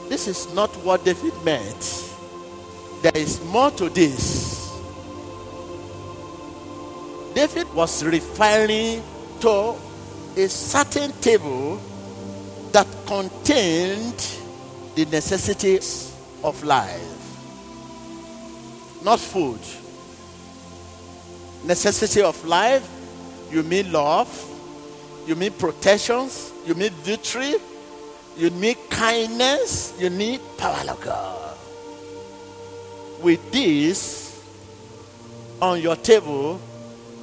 this 0.09 0.27
is 0.29 0.53
not 0.55 0.71
what 0.85 1.05
David 1.05 1.35
meant. 1.45 2.05
There 3.03 3.17
is 3.17 3.45
more 3.45 3.71
to 3.73 3.89
this. 3.89 4.49
David 7.35 7.73
was 7.75 8.03
referring 8.03 9.03
to 9.41 9.77
a 10.37 10.49
certain 10.49 11.13
table 11.21 11.81
that 12.73 12.87
contained 13.07 14.39
the 14.95 15.05
necessities 15.07 16.15
of 16.43 16.63
life, 16.65 17.01
not 19.05 19.21
food. 19.21 19.61
Necessity 21.65 22.23
of 22.23 22.43
life, 22.45 22.89
you 23.51 23.63
mean 23.63 23.93
love, 23.93 24.29
you 25.27 25.35
mean 25.35 25.53
protections, 25.53 26.53
you 26.67 26.75
need 26.75 26.93
victory, 26.93 27.55
you 28.37 28.51
need 28.51 28.77
kindness, 28.89 29.95
you 29.99 30.11
need 30.11 30.41
power 30.57 30.89
of 30.89 31.01
God. 31.01 31.59
With 33.23 33.51
this 33.51 34.43
on 35.61 35.81
your 35.81 35.97
table 35.97 36.61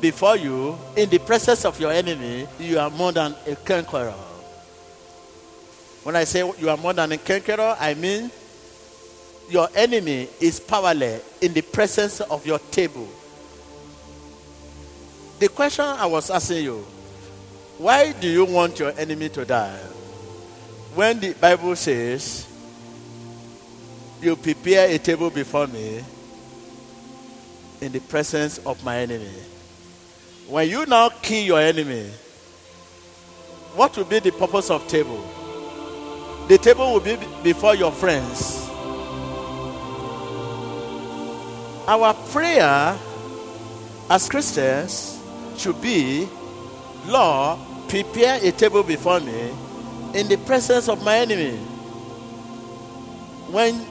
before 0.01 0.35
you, 0.35 0.77
in 0.95 1.09
the 1.09 1.19
presence 1.19 1.65
of 1.65 1.79
your 1.79 1.91
enemy, 1.91 2.47
you 2.59 2.77
are 2.77 2.89
more 2.89 3.11
than 3.11 3.33
a 3.47 3.55
conqueror. 3.55 4.13
When 6.03 6.15
I 6.15 6.25
say 6.25 6.39
you 6.59 6.69
are 6.69 6.77
more 6.77 6.93
than 6.93 7.13
a 7.13 7.17
conqueror, 7.17 7.75
I 7.79 7.93
mean 7.95 8.29
your 9.49 9.69
enemy 9.73 10.27
is 10.39 10.59
powerless 10.59 11.23
in 11.41 11.53
the 11.53 11.61
presence 11.61 12.19
of 12.21 12.45
your 12.45 12.59
table. 12.59 13.07
The 15.39 15.49
question 15.49 15.85
I 15.85 16.05
was 16.05 16.29
asking 16.29 16.63
you 16.63 16.85
why 17.77 18.13
do 18.13 18.29
you 18.29 18.45
want 18.45 18.79
your 18.79 18.97
enemy 18.97 19.27
to 19.29 19.43
die? 19.43 19.77
When 20.95 21.19
the 21.19 21.33
Bible 21.33 21.75
says, 21.75 22.47
You 24.21 24.37
prepare 24.37 24.89
a 24.89 24.97
table 24.97 25.29
before 25.29 25.67
me 25.67 26.01
in 27.81 27.91
the 27.91 27.99
presence 27.99 28.59
of 28.59 28.81
my 28.85 28.99
enemy. 28.99 29.33
When 30.47 30.69
you 30.69 30.85
now 30.85 31.09
kill 31.09 31.43
your 31.43 31.59
enemy, 31.59 32.09
what 33.75 33.97
will 33.97 34.05
be 34.05 34.19
the 34.19 34.31
purpose 34.31 34.69
of 34.69 34.87
table? 34.87 35.21
The 36.47 36.57
table 36.57 36.93
will 36.93 37.01
be 37.01 37.17
before 37.43 37.75
your 37.75 37.91
friends. 37.91 38.61
Our 41.87 42.13
prayer 42.31 42.97
as 44.09 44.29
Christians 44.29 45.14
should 45.57 45.81
be 45.81 46.27
Lord, 47.07 47.59
prepare 47.87 48.39
a 48.41 48.51
table 48.51 48.83
before 48.83 49.19
me 49.19 49.51
in 50.13 50.27
the 50.27 50.37
presence 50.37 50.89
of 50.89 51.03
my 51.03 51.17
enemy. 51.17 51.55
When 53.51 53.85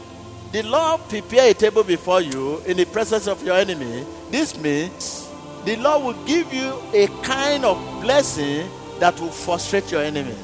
the 0.51 0.63
Lord 0.63 1.01
prepare 1.09 1.51
a 1.51 1.55
table 1.55 1.85
before 1.85 2.21
you 2.21 2.59
in 2.67 2.77
the 2.77 2.87
presence 2.87 3.29
of 3.29 3.43
your 3.45 3.57
enemy, 3.57 4.05
this 4.31 4.59
means 4.59 5.29
the 5.65 5.77
Lord 5.77 6.05
will 6.05 6.25
give 6.25 6.53
you 6.53 6.75
a 6.93 7.07
kind 7.23 7.65
of 7.65 7.79
blessing 8.01 8.69
that 8.99 9.19
will 9.21 9.31
frustrate 9.31 9.91
your 9.93 10.03
enemy. 10.03 10.35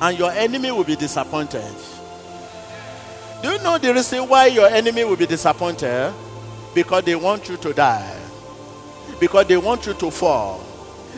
And 0.00 0.18
your 0.18 0.32
enemy 0.32 0.70
will 0.70 0.84
be 0.84 0.96
disappointed. 0.96 1.62
Do 3.44 3.50
you 3.50 3.58
know 3.58 3.76
the 3.76 3.92
reason 3.92 4.26
why 4.26 4.46
your 4.46 4.68
enemy 4.68 5.04
will 5.04 5.16
be 5.16 5.26
disappointed? 5.26 6.14
Because 6.74 7.04
they 7.04 7.14
want 7.14 7.46
you 7.46 7.58
to 7.58 7.74
die. 7.74 8.18
Because 9.20 9.46
they 9.46 9.58
want 9.58 9.84
you 9.84 9.92
to 9.92 10.10
fall. 10.10 10.64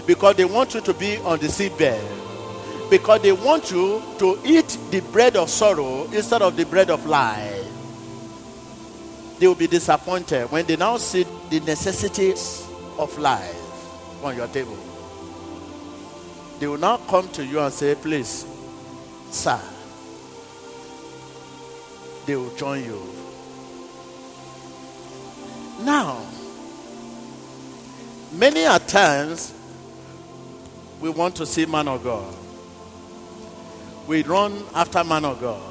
Because 0.09 0.35
they 0.35 0.45
want 0.45 0.75
you 0.75 0.81
to 0.81 0.93
be 0.93 1.19
on 1.19 1.39
the 1.39 1.47
seabed. 1.47 2.91
Because 2.91 3.23
they 3.23 3.31
want 3.31 3.71
you 3.71 4.03
to 4.19 4.41
eat 4.45 4.77
the 4.91 5.03
bread 5.13 5.37
of 5.37 5.49
sorrow 5.49 6.03
instead 6.11 6.43
of 6.43 6.57
the 6.57 6.67
bread 6.67 6.91
of 6.91 7.07
life. 7.07 7.65
They 9.39 9.47
will 9.47 9.55
be 9.55 9.69
disappointed 9.69 10.51
when 10.51 10.67
they 10.67 10.75
now 10.75 10.97
see 10.97 11.25
the 11.49 11.61
necessities 11.61 12.67
of 12.99 13.17
life 13.21 14.25
on 14.25 14.35
your 14.35 14.49
table. 14.49 14.77
They 16.59 16.67
will 16.67 16.79
now 16.79 16.97
come 16.97 17.29
to 17.29 17.47
you 17.47 17.61
and 17.61 17.73
say, 17.73 17.95
Please, 17.95 18.45
sir, 19.31 19.61
they 22.27 22.35
will 22.37 22.55
join 22.57 22.85
you. 22.85 23.01
Now, 25.81 26.27
many 28.33 28.65
a 28.65 28.79
times 28.79 29.55
we 31.01 31.09
want 31.11 31.37
to 31.37 31.47
see 31.47 31.67
man 31.67 31.87
of 31.87 32.03
God. 32.03 32.35
We 34.09 34.23
run 34.23 34.65
after 34.75 35.05
man 35.05 35.25
of 35.25 35.41
God. 35.41 35.63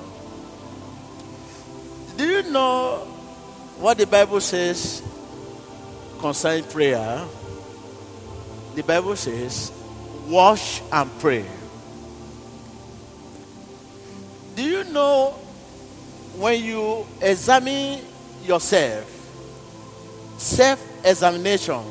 Do 2.18 2.26
you 2.26 2.44
know 2.44 3.00
what 3.80 3.98
the 3.98 4.08
Bible 4.08 4.40
says 4.40 5.04
concerning 6.20 6.64
prayer? 6.66 7.26
The 8.76 8.84
Bible 8.84 9.16
says, 9.16 9.72
wash 10.28 10.82
and 10.92 11.10
pray. 11.20 11.46
Do 14.56 14.64
you 14.64 14.84
know 14.86 15.36
when 16.38 16.64
you 16.64 17.06
examine 17.22 18.02
yourself, 18.44 19.06
self 20.38 20.82
examination 21.06 21.84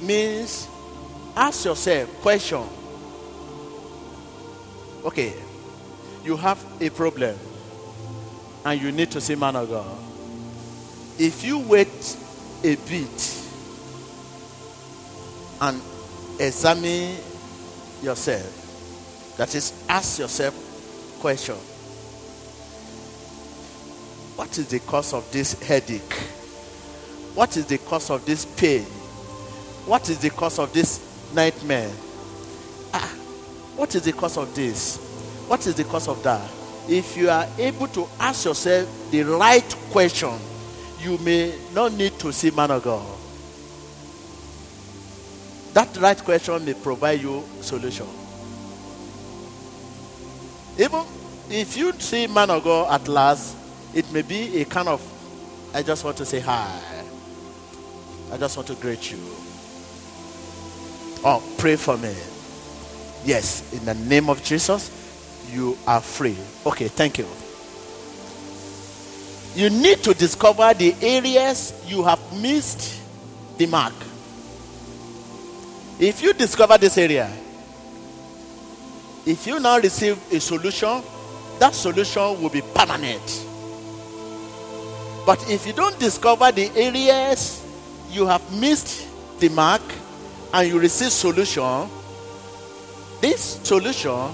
means 0.00 0.68
ask 1.36 1.64
yourself 1.64 2.08
question. 2.22 2.62
Okay 5.04 5.34
you 6.24 6.36
have 6.36 6.64
a 6.80 6.88
problem 6.90 7.36
and 8.64 8.80
you 8.80 8.92
need 8.92 9.10
to 9.10 9.20
see 9.20 9.34
man 9.34 9.56
of 9.56 9.68
god. 9.68 9.98
If 11.18 11.44
you 11.44 11.58
wait 11.58 12.16
a 12.64 12.76
bit 12.76 13.38
and 15.60 15.80
examine 16.40 17.16
yourself 18.02 19.34
that 19.36 19.54
is 19.54 19.72
ask 19.88 20.18
yourself 20.18 20.54
question. 21.22 21.54
What 24.34 24.58
is 24.58 24.66
the 24.66 24.80
cause 24.80 25.12
of 25.14 25.30
this 25.30 25.52
headache? 25.62 26.14
What 27.36 27.56
is 27.56 27.64
the 27.66 27.78
cause 27.78 28.10
of 28.10 28.26
this 28.26 28.44
pain? 28.44 28.82
What 29.86 30.08
is 30.10 30.18
the 30.18 30.30
cause 30.30 30.58
of 30.58 30.72
this 30.72 31.00
nightmare? 31.32 31.92
Ah 32.92 33.08
what 33.76 33.94
is 33.94 34.02
the 34.02 34.12
cause 34.12 34.36
of 34.36 34.52
this? 34.56 34.96
What 35.46 35.64
is 35.68 35.76
the 35.76 35.84
cause 35.84 36.08
of 36.08 36.20
that? 36.24 36.42
If 36.88 37.16
you 37.16 37.30
are 37.30 37.46
able 37.56 37.86
to 37.88 38.08
ask 38.18 38.44
yourself 38.44 38.88
the 39.12 39.22
right 39.22 39.76
question, 39.92 40.36
you 41.00 41.18
may 41.18 41.56
not 41.72 41.92
need 41.92 42.18
to 42.18 42.32
see 42.32 42.50
man 42.50 42.72
of 42.72 42.82
God. 42.82 43.06
That 45.74 45.96
right 45.98 46.18
question 46.18 46.64
may 46.64 46.74
provide 46.74 47.20
you 47.20 47.44
solution. 47.60 48.21
Even 50.78 51.04
if 51.50 51.76
you 51.76 51.92
see 51.92 52.26
man 52.26 52.50
of 52.50 52.64
God 52.64 52.92
at 52.92 53.08
last, 53.08 53.56
it 53.94 54.10
may 54.12 54.22
be 54.22 54.60
a 54.60 54.64
kind 54.64 54.88
of, 54.88 55.00
I 55.74 55.82
just 55.82 56.04
want 56.04 56.16
to 56.18 56.24
say 56.24 56.40
hi. 56.40 56.80
I 58.32 58.38
just 58.38 58.56
want 58.56 58.66
to 58.68 58.74
greet 58.76 59.10
you. 59.12 59.18
Oh, 61.24 61.42
pray 61.58 61.76
for 61.76 61.96
me. 61.98 62.14
Yes, 63.24 63.72
in 63.72 63.84
the 63.84 63.94
name 63.94 64.30
of 64.30 64.42
Jesus, 64.42 64.90
you 65.52 65.76
are 65.86 66.00
free. 66.00 66.36
Okay, 66.66 66.88
thank 66.88 67.18
you. 67.18 67.26
You 69.54 69.68
need 69.68 70.02
to 70.04 70.14
discover 70.14 70.72
the 70.72 70.96
areas 71.02 71.74
you 71.86 72.02
have 72.02 72.18
missed 72.40 73.00
the 73.58 73.66
mark. 73.66 73.92
If 76.00 76.22
you 76.22 76.32
discover 76.32 76.78
this 76.78 76.96
area, 76.96 77.30
if 79.26 79.46
you 79.46 79.60
now 79.60 79.78
receive 79.78 80.18
a 80.32 80.40
solution, 80.40 81.02
that 81.58 81.74
solution 81.74 82.42
will 82.42 82.50
be 82.50 82.62
permanent. 82.74 83.46
But 85.24 85.48
if 85.48 85.66
you 85.66 85.72
don't 85.72 85.98
discover 86.00 86.50
the 86.50 86.70
areas 86.74 87.64
you 88.10 88.26
have 88.26 88.42
missed 88.52 89.08
the 89.38 89.48
mark 89.50 89.82
and 90.52 90.68
you 90.68 90.78
receive 90.78 91.12
solution, 91.12 91.88
this 93.20 93.60
solution 93.62 94.32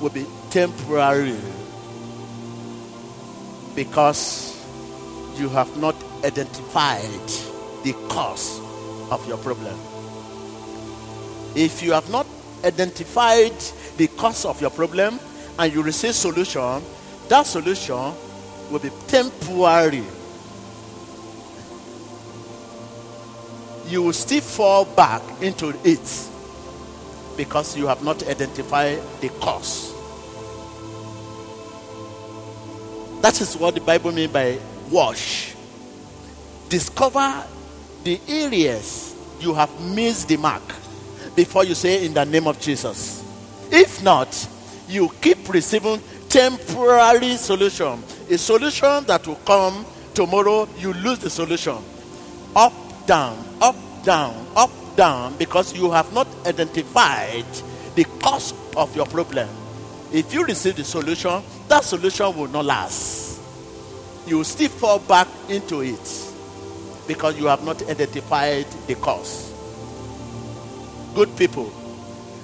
will 0.00 0.10
be 0.10 0.26
temporary 0.50 1.36
because 3.74 4.54
you 5.36 5.48
have 5.48 5.74
not 5.78 5.96
identified 6.22 7.28
the 7.82 7.94
cause 8.08 8.60
of 9.10 9.26
your 9.26 9.38
problem. 9.38 9.76
If 11.56 11.82
you 11.82 11.92
have 11.92 12.10
not 12.10 12.26
identified 12.64 13.52
cause 14.16 14.44
of 14.44 14.60
your 14.60 14.70
problem 14.70 15.18
and 15.58 15.72
you 15.72 15.82
receive 15.82 16.14
solution, 16.14 16.82
that 17.28 17.46
solution 17.46 18.12
will 18.70 18.80
be 18.80 18.90
temporary. 19.06 20.04
You 23.86 24.02
will 24.02 24.12
still 24.12 24.40
fall 24.40 24.84
back 24.84 25.22
into 25.40 25.74
it 25.84 26.28
because 27.36 27.76
you 27.76 27.86
have 27.86 28.02
not 28.02 28.26
identified 28.26 29.00
the 29.20 29.28
cause. 29.40 29.92
That 33.22 33.40
is 33.40 33.56
what 33.56 33.74
the 33.74 33.80
Bible 33.80 34.12
means 34.12 34.32
by 34.32 34.58
wash. 34.90 35.54
Discover 36.68 37.44
the 38.02 38.20
areas 38.28 39.14
you 39.40 39.54
have 39.54 39.70
missed 39.80 40.28
the 40.28 40.36
mark 40.36 40.62
before 41.34 41.64
you 41.64 41.74
say 41.74 42.04
in 42.04 42.14
the 42.14 42.24
name 42.24 42.46
of 42.46 42.60
Jesus. 42.60 43.23
If 43.76 44.04
not, 44.04 44.48
you 44.88 45.10
keep 45.20 45.48
receiving 45.48 46.00
temporary 46.28 47.36
solution. 47.36 48.00
A 48.30 48.38
solution 48.38 49.04
that 49.06 49.26
will 49.26 49.34
come 49.44 49.84
tomorrow, 50.14 50.68
you 50.78 50.92
lose 50.92 51.18
the 51.18 51.28
solution. 51.28 51.78
Up, 52.54 52.72
down, 53.04 53.36
up, 53.60 53.74
down, 54.04 54.46
up, 54.54 54.70
down, 54.94 55.36
because 55.38 55.74
you 55.74 55.90
have 55.90 56.12
not 56.12 56.28
identified 56.46 57.44
the 57.96 58.04
cause 58.22 58.54
of 58.76 58.94
your 58.94 59.06
problem. 59.06 59.48
If 60.12 60.32
you 60.32 60.44
receive 60.44 60.76
the 60.76 60.84
solution, 60.84 61.42
that 61.66 61.82
solution 61.82 62.26
will 62.36 62.46
not 62.46 62.66
last. 62.66 63.40
You 64.28 64.36
will 64.36 64.44
still 64.44 64.68
fall 64.68 65.00
back 65.00 65.26
into 65.48 65.80
it 65.80 66.32
because 67.08 67.36
you 67.36 67.46
have 67.46 67.64
not 67.64 67.82
identified 67.90 68.66
the 68.86 68.94
cause. 68.94 69.52
Good 71.16 71.36
people, 71.36 71.72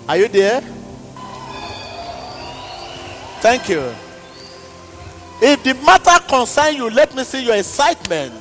are 0.09 0.17
you 0.17 0.27
there? 0.27 0.61
Thank 3.41 3.71
you. 3.71 3.95
If 5.43 5.63
the 5.65 5.73
matter 5.87 6.23
concerns 6.29 6.77
you, 6.77 6.91
let 6.91 7.15
me 7.15 7.25
see 7.25 7.43
your 7.43 7.57
excitement. 7.57 8.35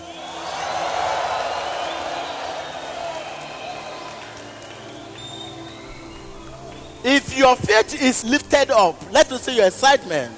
If 7.01 7.37
your 7.37 7.55
faith 7.55 8.01
is 8.01 8.25
lifted 8.25 8.71
up, 8.71 8.95
let 9.13 9.31
me 9.31 9.37
see 9.37 9.55
your 9.55 9.67
excitement. 9.67 10.35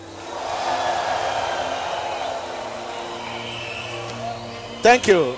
Thank 4.84 5.08
you. 5.08 5.36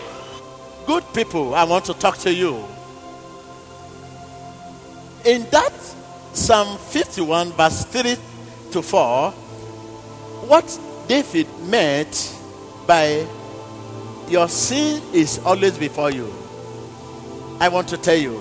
Good 0.86 1.06
people, 1.14 1.56
I 1.56 1.64
want 1.64 1.86
to 1.86 1.94
talk 1.94 2.18
to 2.20 2.34
you. 2.34 2.62
In 5.24 5.50
that 5.52 5.72
Psalm 6.34 6.78
51, 6.78 7.54
verse 7.54 7.86
3 7.86 8.18
to 8.74 8.82
4, 8.82 9.32
what 10.48 10.80
David 11.08 11.48
meant 11.68 12.36
by 12.88 13.26
your 14.28 14.50
sin 14.50 15.02
is 15.14 15.40
always 15.46 15.78
before 15.78 16.12
you. 16.12 16.34
I 17.60 17.70
want 17.70 17.88
to 17.90 17.98
tell 17.98 18.18
you. 18.18 18.40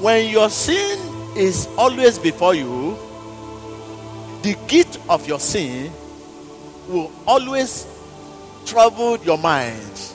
When 0.00 0.28
your 0.28 0.50
sin 0.50 0.98
is 1.36 1.68
always 1.78 2.18
before 2.18 2.54
you, 2.54 2.98
the 4.42 4.56
guilt 4.68 5.00
of 5.08 5.26
your 5.26 5.40
sin 5.40 5.90
will 6.86 7.10
always 7.26 7.86
trouble 8.66 9.16
your 9.18 9.38
mind. 9.38 10.14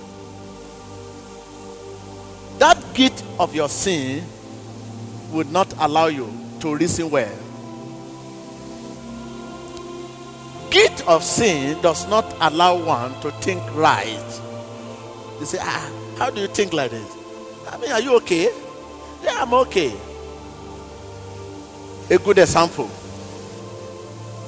That 2.60 2.78
guilt 2.94 3.24
of 3.40 3.56
your 3.56 3.70
sin 3.70 4.24
would 5.32 5.52
not 5.52 5.74
allow 5.80 6.06
you 6.08 6.43
to 6.64 6.74
reason 6.78 7.10
well. 7.10 7.30
Guilt 10.72 11.06
of 11.08 11.22
sin 11.22 11.80
does 11.82 12.08
not 12.08 12.26
allow 12.40 12.82
one 12.82 13.20
to 13.20 13.32
think 13.42 13.62
right. 13.76 14.42
You 15.42 15.46
say, 15.46 15.58
ah, 15.62 15.92
how 16.18 16.30
do 16.30 16.40
you 16.40 16.48
think 16.48 16.72
like 16.72 16.92
this? 16.92 17.18
I 17.70 17.78
mean, 17.80 17.92
are 17.92 18.00
you 18.00 18.16
okay? 18.16 18.46
Yeah, 19.22 19.42
I'm 19.42 19.54
okay. 19.56 19.94
A 22.10 22.18
good 22.18 22.38
example. 22.38 22.90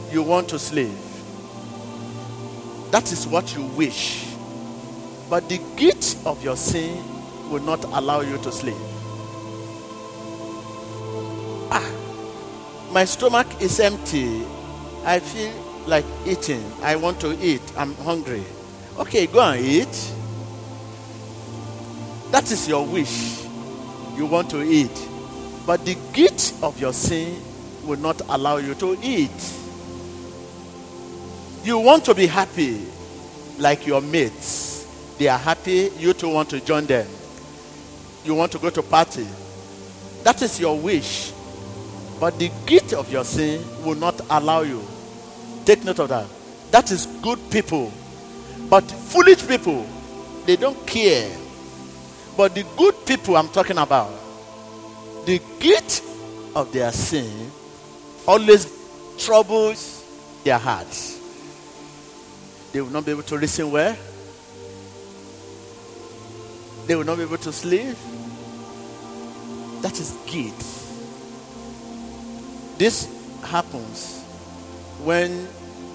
You 0.10 0.24
want 0.24 0.48
to 0.50 0.58
sleep. 0.60 0.96
That 2.92 3.12
is 3.12 3.28
what 3.28 3.54
you 3.58 3.64
wish. 3.76 4.26
But 5.30 5.50
the 5.50 5.60
guilt 5.76 6.16
of 6.26 6.42
your 6.42 6.56
sin 6.56 7.04
will 7.52 7.62
not 7.62 7.84
allow 7.84 8.22
you 8.22 8.38
to 8.38 8.52
sleep. 8.54 8.95
My 12.96 13.04
stomach 13.04 13.62
is 13.62 13.78
empty. 13.82 14.42
I 15.04 15.20
feel 15.20 15.52
like 15.86 16.06
eating. 16.26 16.64
I 16.82 16.96
want 16.96 17.20
to 17.20 17.38
eat. 17.46 17.62
I'm 17.76 17.94
hungry. 17.96 18.42
Okay, 18.98 19.28
go 19.28 19.42
and 19.42 19.60
eat. 19.60 20.14
That 22.32 22.50
is 22.50 22.70
your 22.70 22.86
wish. 22.86 23.44
You 24.16 24.28
want 24.28 24.50
to 24.52 24.64
eat. 24.64 25.10
But 25.66 25.84
the 25.84 25.98
guilt 26.14 26.54
of 26.64 26.80
your 26.80 26.94
sin 26.94 27.38
will 27.84 28.00
not 28.00 28.22
allow 28.30 28.58
you 28.58 28.74
to 28.76 28.98
eat. 29.04 29.54
You 31.66 31.80
want 31.80 32.06
to 32.06 32.16
be 32.16 32.28
happy 32.28 32.82
like 33.58 33.86
your 33.86 34.00
mates. 34.00 34.88
They 35.18 35.28
are 35.28 35.38
happy, 35.38 35.90
you 35.98 36.14
too 36.14 36.30
want 36.30 36.50
to 36.52 36.62
join 36.62 36.86
them. 36.86 37.08
You 38.24 38.36
want 38.36 38.54
to 38.54 38.58
go 38.58 38.70
to 38.70 38.82
party. 38.82 39.28
That 40.24 40.42
is 40.42 40.62
your 40.62 40.80
wish. 40.80 41.34
But 42.20 42.40
the 42.40 42.52
guilt 42.66 42.94
of 42.94 43.12
your 43.12 43.24
sin 43.24 43.64
will 43.84 43.96
not 43.96 44.20
allow 44.30 44.62
you. 44.62 44.82
Take 45.66 45.84
note 45.84 46.00
of 46.00 46.10
that. 46.10 46.28
That 46.72 46.92
is 46.92 47.06
good 47.22 47.40
people. 47.52 47.92
But 48.70 48.82
foolish 48.82 49.48
people, 49.48 49.86
they 50.46 50.56
don't 50.56 50.86
care. 50.88 51.36
But 52.38 52.56
the 52.56 52.66
good 52.78 52.96
people 53.06 53.36
I'm 53.38 53.50
talking 53.50 53.78
about, 53.78 54.12
the 55.26 55.42
guilt 55.60 56.02
of 56.56 56.72
their 56.72 56.92
sin 56.92 57.52
always 58.28 58.72
troubles 59.18 60.04
their 60.44 60.58
hearts. 60.58 61.20
They 62.72 62.82
will 62.82 62.90
not 62.90 63.06
be 63.06 63.12
able 63.12 63.24
to 63.24 63.36
listen 63.36 63.72
well. 63.72 63.96
They 66.88 66.96
will 66.96 67.06
not 67.06 67.18
be 67.18 67.24
able 67.24 67.38
to 67.38 67.52
sleep. 67.52 67.96
That 69.82 70.00
is 70.00 70.16
guilt. 70.26 70.85
This 72.78 73.08
happens 73.42 74.22
when 75.04 75.48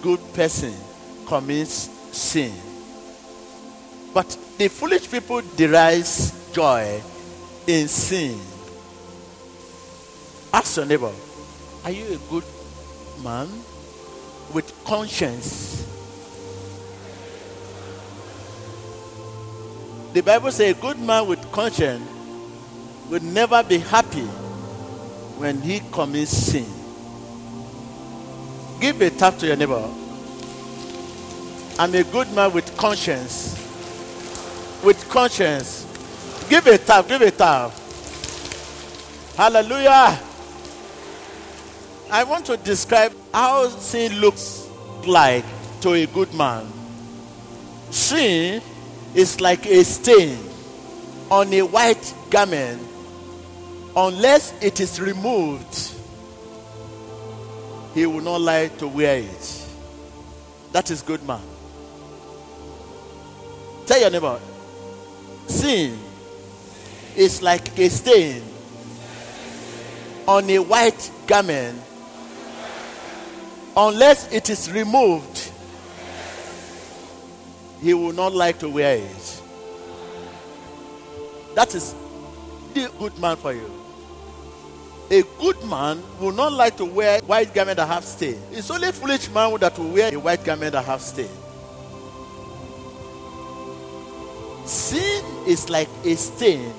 good 0.02 0.20
person 0.32 0.74
commits 1.26 1.90
sin. 2.16 2.52
But 4.14 4.26
the 4.56 4.68
foolish 4.68 5.10
people 5.10 5.42
derive 5.56 6.06
joy 6.52 7.02
in 7.66 7.86
sin. 7.86 8.40
Ask 10.52 10.76
your 10.78 10.86
neighbor, 10.86 11.12
Are 11.84 11.90
you 11.90 12.14
a 12.14 12.30
good 12.30 12.44
man 13.22 13.48
with 14.52 14.72
conscience? 14.84 15.86
The 20.12 20.22
Bible 20.22 20.50
says 20.50 20.76
a 20.76 20.80
good 20.80 20.98
man 20.98 21.28
with 21.28 21.40
conscience 21.52 22.08
will 23.08 23.22
never 23.22 23.62
be 23.62 23.78
happy 23.78 24.26
when 25.40 25.58
he 25.62 25.80
commits 25.90 26.36
sin. 26.36 26.66
Give 28.78 29.00
a 29.00 29.08
tap 29.08 29.38
to 29.38 29.46
your 29.46 29.56
neighbor. 29.56 29.88
I'm 31.78 31.94
a 31.94 32.04
good 32.04 32.30
man 32.34 32.52
with 32.52 32.76
conscience. 32.76 33.56
With 34.84 35.08
conscience. 35.08 35.86
Give 36.50 36.66
a 36.66 36.76
tap, 36.76 37.08
give 37.08 37.22
a 37.22 37.30
tap. 37.30 37.72
Hallelujah. 39.34 40.20
I 42.10 42.24
want 42.24 42.44
to 42.46 42.58
describe 42.58 43.14
how 43.32 43.66
sin 43.70 44.20
looks 44.20 44.68
like 45.06 45.46
to 45.80 45.94
a 45.94 46.04
good 46.04 46.34
man. 46.34 46.66
Sin 47.90 48.60
is 49.14 49.40
like 49.40 49.64
a 49.64 49.84
stain 49.84 50.38
on 51.30 51.50
a 51.54 51.62
white 51.62 52.14
garment 52.28 52.89
unless 53.96 54.52
it 54.62 54.80
is 54.80 55.00
removed 55.00 55.94
he 57.94 58.06
will 58.06 58.20
not 58.20 58.40
like 58.40 58.76
to 58.78 58.86
wear 58.86 59.18
it 59.18 59.66
that 60.72 60.90
is 60.90 61.02
good 61.02 61.22
man 61.26 61.40
tell 63.86 64.00
your 64.00 64.10
neighbor 64.10 64.38
sin 65.46 65.98
is 67.16 67.42
like 67.42 67.76
a 67.78 67.88
stain 67.88 68.42
on 70.26 70.48
a 70.48 70.58
white 70.58 71.10
garment 71.26 71.80
unless 73.76 74.32
it 74.32 74.48
is 74.50 74.70
removed 74.70 75.50
he 77.82 77.94
will 77.94 78.12
not 78.12 78.34
like 78.34 78.58
to 78.58 78.68
wear 78.68 78.96
it. 78.96 79.42
That 81.54 81.74
is 81.74 81.94
the 82.74 82.90
good 82.98 83.18
man 83.18 83.36
for 83.36 83.52
you. 83.52 83.79
A 85.12 85.22
good 85.40 85.62
man 85.64 86.00
will 86.20 86.30
not 86.32 86.52
like 86.52 86.76
to 86.76 86.84
wear 86.84 87.20
white 87.22 87.52
garment 87.52 87.78
that 87.78 87.86
have 87.86 88.04
stain. 88.04 88.40
It's 88.52 88.70
only 88.70 88.92
foolish 88.92 89.28
man 89.30 89.56
that 89.58 89.76
will 89.76 89.88
wear 89.88 90.14
a 90.14 90.18
white 90.18 90.44
garment 90.44 90.72
that 90.72 90.84
have 90.84 91.00
stain. 91.00 91.28
Sin 94.64 95.24
is 95.48 95.68
like 95.68 95.88
a 96.04 96.14
stain 96.14 96.72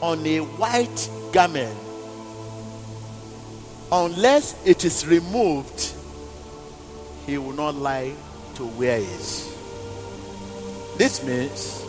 on 0.00 0.24
a 0.24 0.38
white 0.40 1.10
garment. 1.32 1.76
Unless 3.90 4.64
it 4.64 4.84
is 4.84 5.04
removed, 5.04 5.92
he 7.26 7.36
will 7.38 7.52
not 7.52 7.74
like 7.74 8.14
to 8.54 8.64
wear 8.64 8.98
it. 8.98 9.52
This 10.96 11.22
means 11.24 11.84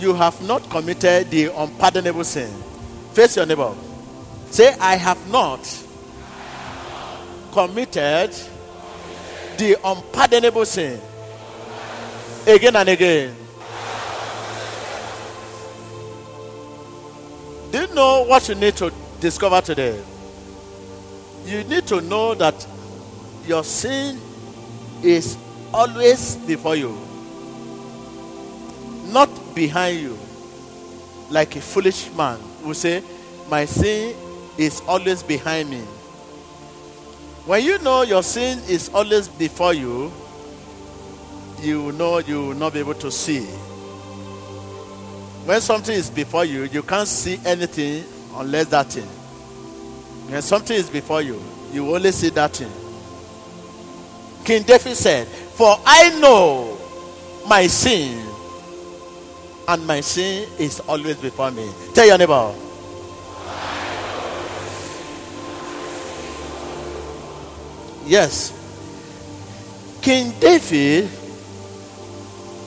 you 0.00 0.14
have 0.14 0.42
not 0.42 0.68
committed 0.68 1.30
the 1.30 1.46
unpardonable 1.56 2.24
sin. 2.24 2.50
Face 3.12 3.36
your 3.36 3.46
neighbor. 3.46 3.72
Say, 4.54 4.72
I 4.78 4.94
have 4.94 5.18
not 5.32 5.58
committed 7.50 8.30
the 9.58 9.76
unpardonable 9.82 10.64
sin. 10.64 11.00
Again 12.46 12.76
and 12.76 12.88
again. 12.88 13.34
Do 17.72 17.80
you 17.80 17.94
know 17.96 18.22
what 18.28 18.48
you 18.48 18.54
need 18.54 18.76
to 18.76 18.92
discover 19.18 19.60
today? 19.60 20.00
You 21.46 21.64
need 21.64 21.88
to 21.88 22.00
know 22.00 22.36
that 22.36 22.64
your 23.48 23.64
sin 23.64 24.20
is 25.02 25.36
always 25.72 26.36
before 26.36 26.76
you 26.76 26.96
not 29.08 29.28
behind 29.52 29.98
you. 29.98 30.16
Like 31.28 31.56
a 31.56 31.60
foolish 31.60 32.08
man 32.12 32.38
will 32.64 32.74
say, 32.74 33.02
My 33.50 33.64
sin 33.64 34.14
is 34.58 34.80
always 34.86 35.22
behind 35.22 35.70
me. 35.70 35.80
When 37.46 37.62
you 37.62 37.78
know 37.78 38.02
your 38.02 38.22
sin 38.22 38.58
is 38.68 38.88
always 38.88 39.28
before 39.28 39.74
you, 39.74 40.12
you 41.60 41.92
know 41.92 42.18
you 42.18 42.48
will 42.48 42.54
not 42.54 42.72
be 42.72 42.78
able 42.80 42.94
to 42.94 43.10
see. 43.10 43.44
When 45.44 45.60
something 45.60 45.94
is 45.94 46.08
before 46.10 46.44
you, 46.44 46.64
you 46.64 46.82
can't 46.82 47.06
see 47.06 47.38
anything 47.44 48.04
unless 48.34 48.66
that 48.68 48.86
thing. 48.86 49.04
When 50.30 50.40
something 50.40 50.74
is 50.76 50.88
before 50.88 51.20
you, 51.20 51.42
you 51.72 51.94
only 51.94 52.12
see 52.12 52.30
that 52.30 52.56
thing. 52.56 52.70
King 54.44 54.62
David 54.62 54.96
said, 54.96 55.26
For 55.26 55.76
I 55.84 56.18
know 56.18 56.78
my 57.46 57.66
sin 57.66 58.26
and 59.68 59.86
my 59.86 60.00
sin 60.00 60.48
is 60.58 60.80
always 60.80 61.16
before 61.16 61.50
me. 61.50 61.68
Tell 61.94 62.06
your 62.06 62.18
neighbor. 62.18 62.54
Yes. 68.06 68.52
King 70.02 70.32
David 70.38 71.08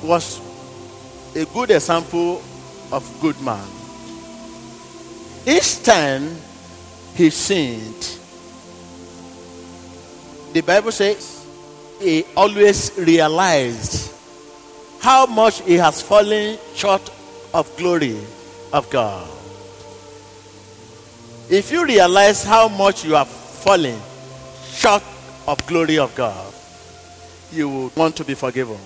was 0.04 0.42
a 1.36 1.46
good 1.46 1.72
example 1.72 2.42
of 2.92 3.04
good 3.22 3.40
man. 3.42 3.68
Each 5.46 5.84
time 5.84 6.36
he 7.14 7.30
sinned, 7.30 8.18
the 10.54 10.62
Bible 10.62 10.92
says 10.92 11.46
he 12.02 12.26
always 12.36 12.92
realized 12.98 14.14
how 15.00 15.28
much 15.28 15.62
he 15.62 15.76
has 15.76 16.02
fallen 16.02 16.58
short 16.74 17.08
of 17.54 17.70
glory 17.78 18.18
of 18.74 18.90
God. 18.90 19.28
If 21.50 21.72
you 21.72 21.86
realize 21.86 22.44
how 22.44 22.68
much 22.68 23.06
you 23.06 23.14
have 23.14 23.28
fallen 23.28 24.00
short 24.74 25.04
of 25.48 25.66
glory 25.66 25.98
of 25.98 26.14
God, 26.16 26.54
you 27.52 27.70
would 27.70 27.96
want 27.96 28.16
to 28.18 28.24
be 28.24 28.34
forgiven. 28.34 28.78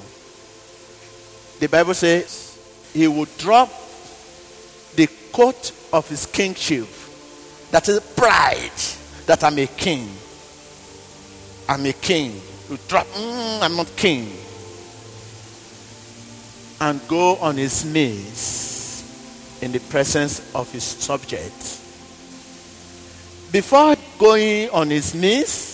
The 1.60 1.67
Bible 1.67 1.93
says 1.93 2.58
he 2.93 3.08
would 3.08 3.36
drop 3.38 3.69
the 4.95 5.08
coat 5.32 5.71
of 5.91 6.08
his 6.10 6.26
kingship. 6.26 6.88
That 7.71 7.88
is 7.89 8.00
pride 8.15 8.71
that 9.26 9.43
I'm 9.43 9.58
a 9.58 9.67
king. 9.67 10.10
I'm 11.67 11.86
a 11.86 11.93
king. 11.93 12.39
You 12.69 12.78
drop, 12.88 13.08
mm, 13.08 13.62
I'm 13.62 13.76
not 13.76 13.95
king 13.95 14.32
and 16.82 17.00
go 17.08 17.36
on 17.36 17.58
his 17.58 17.86
knees 17.86 19.04
in 19.62 19.71
the 19.71 19.80
presence 19.80 20.41
of 20.56 20.69
his 20.71 20.84
subject. 20.84 21.80
Before 23.52 23.95
going 24.17 24.69
on 24.71 24.89
his 24.89 25.13
knees, 25.13 25.70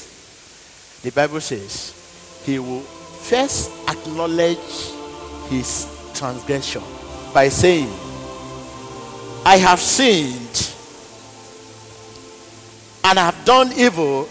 the 1.03 1.12
Bible 1.12 1.41
says 1.41 2.41
he 2.45 2.60
will 2.60 2.81
first 2.81 3.71
acknowledge 3.89 4.57
his 5.49 5.88
transgression 6.13 6.83
by 7.33 7.49
saying, 7.49 7.91
I 9.45 9.57
have 9.57 9.79
sinned 9.79 10.73
and 13.03 13.19
I 13.19 13.25
have 13.25 13.45
done 13.45 13.71
evil 13.73 14.27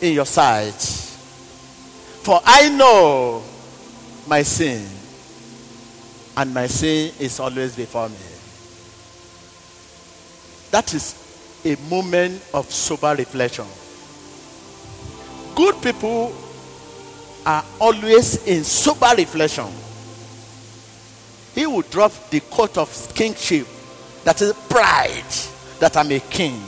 in 0.00 0.14
your 0.14 0.26
sight. 0.26 0.72
For 2.22 2.40
I 2.44 2.70
know 2.70 3.42
my 4.26 4.42
sin 4.42 4.86
and 6.36 6.54
my 6.54 6.66
sin 6.66 7.12
is 7.20 7.38
always 7.40 7.76
before 7.76 8.08
me. 8.08 8.16
That 10.70 10.92
is 10.94 11.14
a 11.64 11.76
moment 11.88 12.42
of 12.52 12.70
sober 12.70 13.14
reflection. 13.14 13.66
Good 15.54 15.80
people 15.82 16.34
are 17.46 17.64
always 17.80 18.46
in 18.46 18.64
sober 18.64 19.10
reflection. 19.16 19.66
He 21.54 21.66
will 21.66 21.82
drop 21.82 22.12
the 22.30 22.40
coat 22.40 22.76
of 22.78 23.12
kingship, 23.14 23.66
that 24.24 24.40
is 24.42 24.52
pride, 24.68 25.22
that 25.80 25.96
I'm 25.96 26.10
a 26.10 26.20
king, 26.20 26.60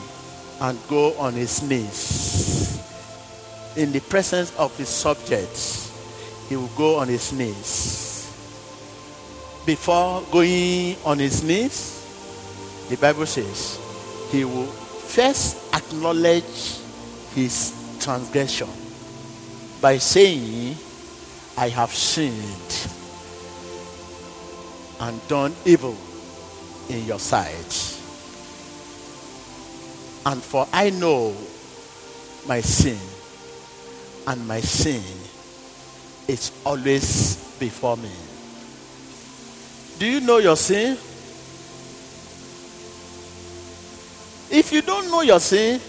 and 0.61 0.79
go 0.89 1.15
on 1.19 1.35
his 1.35 1.63
knees. 1.63 2.81
In 3.77 3.93
the 3.93 4.01
presence 4.01 4.55
of 4.57 4.77
his 4.79 4.89
subjects, 4.89 5.93
he 6.49 6.57
will 6.57 6.71
go 6.77 6.99
on 6.99 7.09
his 7.09 7.33
knees 7.33 8.07
before 9.67 10.23
going 10.31 10.97
on 11.05 11.19
his 11.19 11.43
knees, 11.43 11.93
the 12.89 12.97
Bible 12.97 13.27
says 13.27 13.79
he 14.31 14.45
will 14.45 14.67
first 14.67 15.59
acknowledge 15.75 16.79
his 17.35 17.75
transgression 18.07 18.69
by 19.83 19.99
saying, 19.99 20.77
I 21.59 21.69
have 21.71 21.91
sinned 21.91 22.93
and 25.01 25.27
done 25.27 25.53
evil 25.65 25.97
in 26.89 27.05
your 27.05 27.19
sight. 27.19 27.99
And 30.25 30.41
for 30.41 30.69
I 30.73 30.91
know 30.91 31.35
my 32.47 32.61
sin. 32.61 32.99
And 34.29 34.47
my 34.47 34.61
sin 34.61 35.03
is 36.29 36.53
always 36.65 37.57
before 37.59 37.97
me. 37.97 38.13
Do 39.99 40.07
you 40.07 40.21
know 40.21 40.39
your 40.39 40.57
sin? 40.57 40.97
If 44.49 44.71
you 44.73 44.83
don't 44.83 45.11
know 45.11 45.23
your 45.23 45.41
sin, 45.41 45.81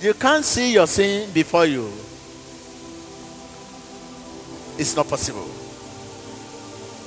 you 0.00 0.14
can't 0.14 0.44
see 0.44 0.72
your 0.72 0.86
sin 0.86 1.30
before 1.32 1.66
you. 1.66 1.86
It's 4.78 4.94
not 4.94 5.08
possible. 5.08 5.48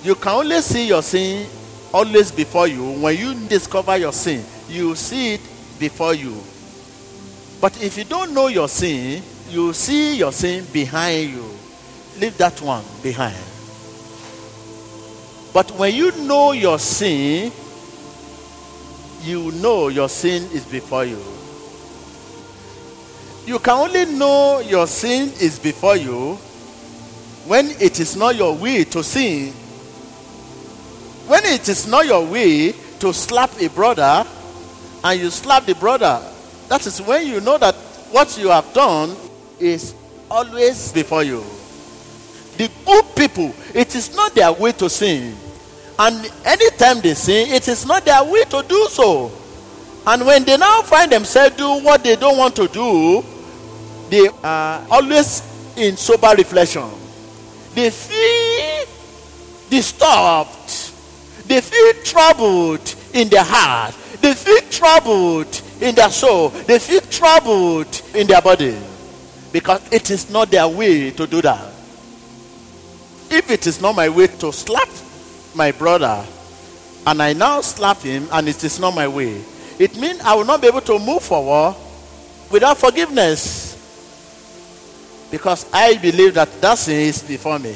You 0.03 0.15
can 0.15 0.33
only 0.33 0.61
see 0.61 0.87
your 0.87 1.01
sin 1.01 1.47
always 1.93 2.31
before 2.31 2.67
you. 2.67 2.99
When 2.99 3.17
you 3.17 3.47
discover 3.47 3.97
your 3.97 4.11
sin, 4.11 4.43
you 4.67 4.95
see 4.95 5.35
it 5.35 5.41
before 5.79 6.13
you. 6.13 6.35
But 7.61 7.81
if 7.81 7.97
you 7.97 8.03
don't 8.03 8.33
know 8.33 8.47
your 8.47 8.67
sin, 8.67 9.21
you 9.49 9.71
see 9.73 10.17
your 10.17 10.31
sin 10.31 10.65
behind 10.73 11.31
you. 11.31 11.45
Leave 12.19 12.37
that 12.39 12.59
one 12.61 12.83
behind. 13.01 13.37
But 15.53 15.71
when 15.71 15.93
you 15.93 16.11
know 16.23 16.53
your 16.53 16.79
sin, 16.79 17.51
you 19.23 19.51
know 19.51 19.89
your 19.89 20.09
sin 20.09 20.43
is 20.51 20.65
before 20.65 21.05
you. 21.05 21.21
You 23.45 23.57
can 23.59 23.73
only 23.73 24.05
know 24.05 24.59
your 24.59 24.85
sin 24.87 25.31
is 25.39 25.57
before 25.57 25.97
you 25.97 26.35
when 27.47 27.71
it 27.81 27.99
is 27.99 28.15
not 28.15 28.35
your 28.35 28.55
way 28.55 28.83
to 28.83 29.03
sin. 29.03 29.51
When 31.27 31.43
it 31.45 31.67
is 31.67 31.87
not 31.87 32.05
your 32.05 32.25
way 32.25 32.73
to 32.99 33.13
slap 33.13 33.49
a 33.59 33.67
brother 33.69 34.25
and 35.03 35.19
you 35.19 35.29
slap 35.31 35.65
the 35.65 35.75
brother, 35.75 36.21
that 36.67 36.85
is 36.85 37.01
when 37.01 37.25
you 37.27 37.41
know 37.41 37.57
that 37.57 37.73
what 38.11 38.37
you 38.37 38.49
have 38.49 38.71
done 38.73 39.15
is 39.59 39.95
always 40.29 40.91
before 40.91 41.23
you. 41.23 41.43
The 42.57 42.69
good 42.85 43.05
people, 43.15 43.53
it 43.73 43.95
is 43.95 44.15
not 44.15 44.35
their 44.35 44.51
way 44.51 44.71
to 44.73 44.89
sin. 44.89 45.35
And 45.97 46.31
anytime 46.45 47.01
they 47.01 47.15
sin, 47.15 47.49
it 47.51 47.67
is 47.67 47.85
not 47.85 48.05
their 48.05 48.23
way 48.23 48.43
to 48.45 48.63
do 48.67 48.87
so. 48.89 49.31
And 50.05 50.25
when 50.25 50.43
they 50.43 50.57
now 50.57 50.81
find 50.81 51.11
themselves 51.11 51.55
do 51.55 51.79
what 51.83 52.03
they 52.03 52.15
don't 52.15 52.37
want 52.37 52.55
to 52.55 52.67
do, 52.67 53.23
they 54.11 54.27
are 54.43 54.85
always 54.91 55.41
in 55.77 55.95
sober 55.95 56.35
reflection. 56.37 56.83
They 57.73 57.89
feel 57.89 58.85
disturbed. 59.69 61.47
They 61.47 61.61
feel 61.61 61.93
troubled 62.03 62.93
in 63.13 63.29
their 63.29 63.45
heart. 63.45 63.95
They 64.19 64.33
feel 64.33 64.59
troubled 64.69 65.61
in 65.79 65.95
their 65.95 66.09
soul. 66.09 66.49
They 66.49 66.77
feel 66.77 66.99
troubled 66.99 68.01
in 68.13 68.27
their 68.27 68.41
body. 68.41 68.77
Because 69.53 69.81
it 69.93 70.11
is 70.11 70.29
not 70.29 70.51
their 70.51 70.67
way 70.67 71.11
to 71.11 71.25
do 71.25 71.41
that. 71.41 71.71
If 73.29 73.49
it 73.49 73.65
is 73.65 73.79
not 73.79 73.95
my 73.95 74.09
way 74.09 74.27
to 74.27 74.51
slap 74.51 74.89
my 75.55 75.71
brother, 75.71 76.25
and 77.07 77.21
I 77.21 77.31
now 77.31 77.61
slap 77.61 78.01
him, 78.01 78.27
and 78.33 78.49
it 78.49 78.61
is 78.61 78.77
not 78.77 78.93
my 78.93 79.07
way, 79.07 79.41
it 79.79 79.95
means 79.97 80.19
I 80.19 80.35
will 80.35 80.43
not 80.43 80.61
be 80.61 80.67
able 80.67 80.81
to 80.81 80.99
move 80.99 81.23
forward 81.23 81.77
without 82.51 82.77
forgiveness. 82.77 83.70
Because 85.31 85.65
I 85.71 85.97
believe 85.97 86.33
that 86.33 86.61
that 86.61 86.77
sin 86.77 87.07
is 87.07 87.23
before 87.23 87.57
me. 87.57 87.73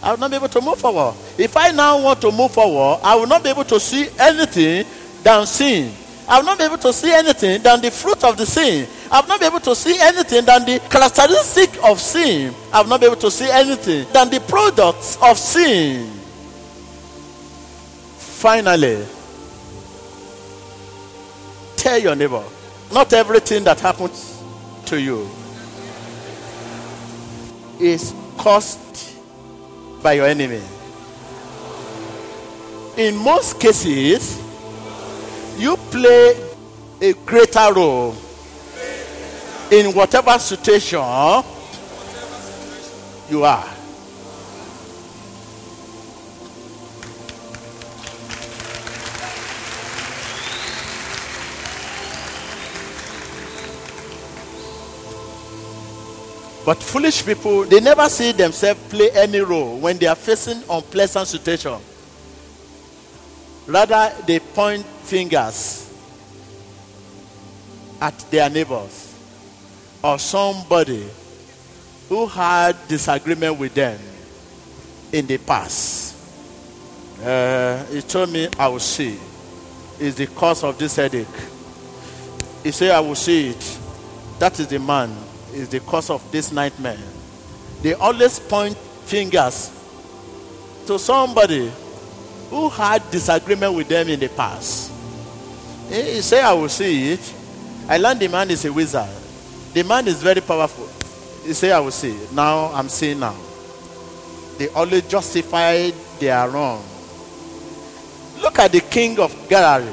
I 0.00 0.12
will 0.12 0.18
not 0.18 0.30
be 0.30 0.36
able 0.36 0.48
to 0.48 0.60
move 0.60 0.78
forward. 0.78 1.14
If 1.36 1.56
I 1.56 1.70
now 1.72 2.00
want 2.00 2.20
to 2.20 2.30
move 2.30 2.52
forward, 2.52 3.00
I 3.02 3.16
will 3.16 3.26
not 3.26 3.42
be 3.42 3.50
able 3.50 3.64
to 3.64 3.80
see 3.80 4.08
anything 4.18 4.86
than 5.22 5.46
sin. 5.46 5.92
I 6.28 6.38
will 6.38 6.44
not 6.46 6.58
be 6.58 6.64
able 6.64 6.78
to 6.78 6.92
see 6.92 7.12
anything 7.12 7.62
than 7.62 7.80
the 7.80 7.90
fruit 7.90 8.22
of 8.22 8.36
the 8.36 8.46
sin. 8.46 8.86
I 9.10 9.20
will 9.20 9.28
not 9.28 9.40
be 9.40 9.46
able 9.46 9.60
to 9.60 9.74
see 9.74 9.98
anything 9.98 10.44
than 10.44 10.64
the 10.64 10.78
characteristic 10.88 11.82
of 11.82 12.00
sin. 12.00 12.54
I 12.72 12.82
will 12.82 12.88
not 12.90 13.00
be 13.00 13.06
able 13.06 13.16
to 13.16 13.30
see 13.30 13.50
anything 13.50 14.06
than 14.12 14.30
the 14.30 14.40
products 14.40 15.18
of 15.22 15.38
sin. 15.38 16.10
Finally, 18.18 19.06
tell 21.76 21.98
your 21.98 22.14
neighbor, 22.14 22.44
not 22.92 23.12
everything 23.14 23.64
that 23.64 23.80
happens 23.80 24.42
to 24.86 25.00
you 25.00 25.28
is 27.80 28.14
caused 28.36 28.80
by 30.02 30.14
your 30.14 30.26
enemy. 30.26 30.62
In 32.96 33.16
most 33.16 33.58
cases, 33.58 34.40
you 35.58 35.76
play 35.90 36.36
a 37.00 37.12
greater 37.26 37.72
role 37.72 38.14
in 39.70 39.92
whatever 39.94 40.38
situation 40.38 40.98
you 43.30 43.44
are. 43.44 43.73
But 56.64 56.82
foolish 56.82 57.24
people, 57.24 57.64
they 57.64 57.80
never 57.80 58.08
see 58.08 58.32
themselves 58.32 58.80
play 58.88 59.10
any 59.10 59.40
role 59.40 59.78
when 59.78 59.98
they 59.98 60.06
are 60.06 60.14
facing 60.14 60.62
unpleasant 60.70 61.28
situation. 61.28 61.78
Rather, 63.66 64.12
they 64.26 64.40
point 64.40 64.84
fingers 64.84 65.90
at 68.00 68.18
their 68.30 68.48
neighbors 68.48 69.14
or 70.02 70.18
somebody 70.18 71.06
who 72.08 72.26
had 72.26 72.76
disagreement 72.88 73.58
with 73.58 73.74
them 73.74 73.98
in 75.12 75.26
the 75.26 75.38
past. 75.38 76.14
Uh, 77.22 77.84
he 77.86 78.02
told 78.02 78.30
me 78.30 78.48
I 78.58 78.68
will 78.68 78.80
see. 78.80 79.18
Is 79.98 80.16
the 80.16 80.26
cause 80.26 80.64
of 80.64 80.76
this 80.76 80.96
headache. 80.96 81.26
He 82.62 82.72
said 82.72 82.90
I 82.90 83.00
will 83.00 83.14
see 83.14 83.50
it. 83.50 83.78
That 84.40 84.58
is 84.58 84.66
the 84.66 84.78
man. 84.78 85.16
Is 85.54 85.68
the 85.68 85.80
cause 85.80 86.10
of 86.10 86.20
this 86.32 86.50
nightmare. 86.50 86.98
They 87.80 87.94
always 87.94 88.40
point 88.40 88.76
fingers 88.76 89.70
to 90.86 90.98
somebody 90.98 91.70
who 92.50 92.68
had 92.68 93.08
disagreement 93.10 93.74
with 93.74 93.88
them 93.88 94.08
in 94.08 94.18
the 94.18 94.28
past. 94.28 94.90
He 95.88 96.20
say, 96.22 96.40
I 96.40 96.52
will 96.54 96.68
see 96.68 97.12
it. 97.12 97.34
I 97.88 97.98
learned 97.98 98.20
the 98.20 98.28
man 98.28 98.50
is 98.50 98.64
a 98.64 98.72
wizard. 98.72 99.08
The 99.72 99.82
man 99.84 100.08
is 100.08 100.22
very 100.22 100.40
powerful. 100.40 100.88
He 101.46 101.52
say, 101.52 101.70
I 101.70 101.78
will 101.78 101.90
see 101.90 102.10
it. 102.12 102.32
Now 102.32 102.72
I'm 102.72 102.88
seeing 102.88 103.20
now. 103.20 103.36
They 104.58 104.68
only 104.70 105.02
justify 105.02 105.90
their 106.18 106.48
wrong. 106.48 106.82
Look 108.40 108.58
at 108.58 108.72
the 108.72 108.80
king 108.80 109.18
of 109.18 109.34
Galilee. 109.48 109.92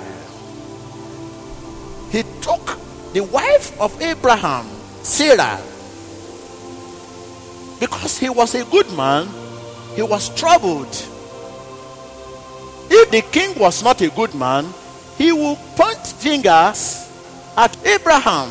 He 2.12 2.24
took 2.42 2.78
the 3.14 3.22
wife 3.22 3.80
of 3.80 4.02
Abraham, 4.02 4.66
Sarah, 5.04 5.60
because 7.80 8.18
he 8.18 8.30
was 8.30 8.54
a 8.56 8.64
good 8.66 8.92
man, 8.94 9.28
he 9.96 10.02
was 10.02 10.30
troubled. 10.36 10.92
If 12.90 13.10
the 13.10 13.22
king 13.32 13.58
was 13.58 13.84
not 13.84 14.02
a 14.02 14.10
good 14.10 14.36
man, 14.36 14.68
he 15.18 15.32
would 15.32 15.58
point 15.76 16.06
fingers 16.06 17.10
at 17.58 17.76
Abraham. 17.86 18.50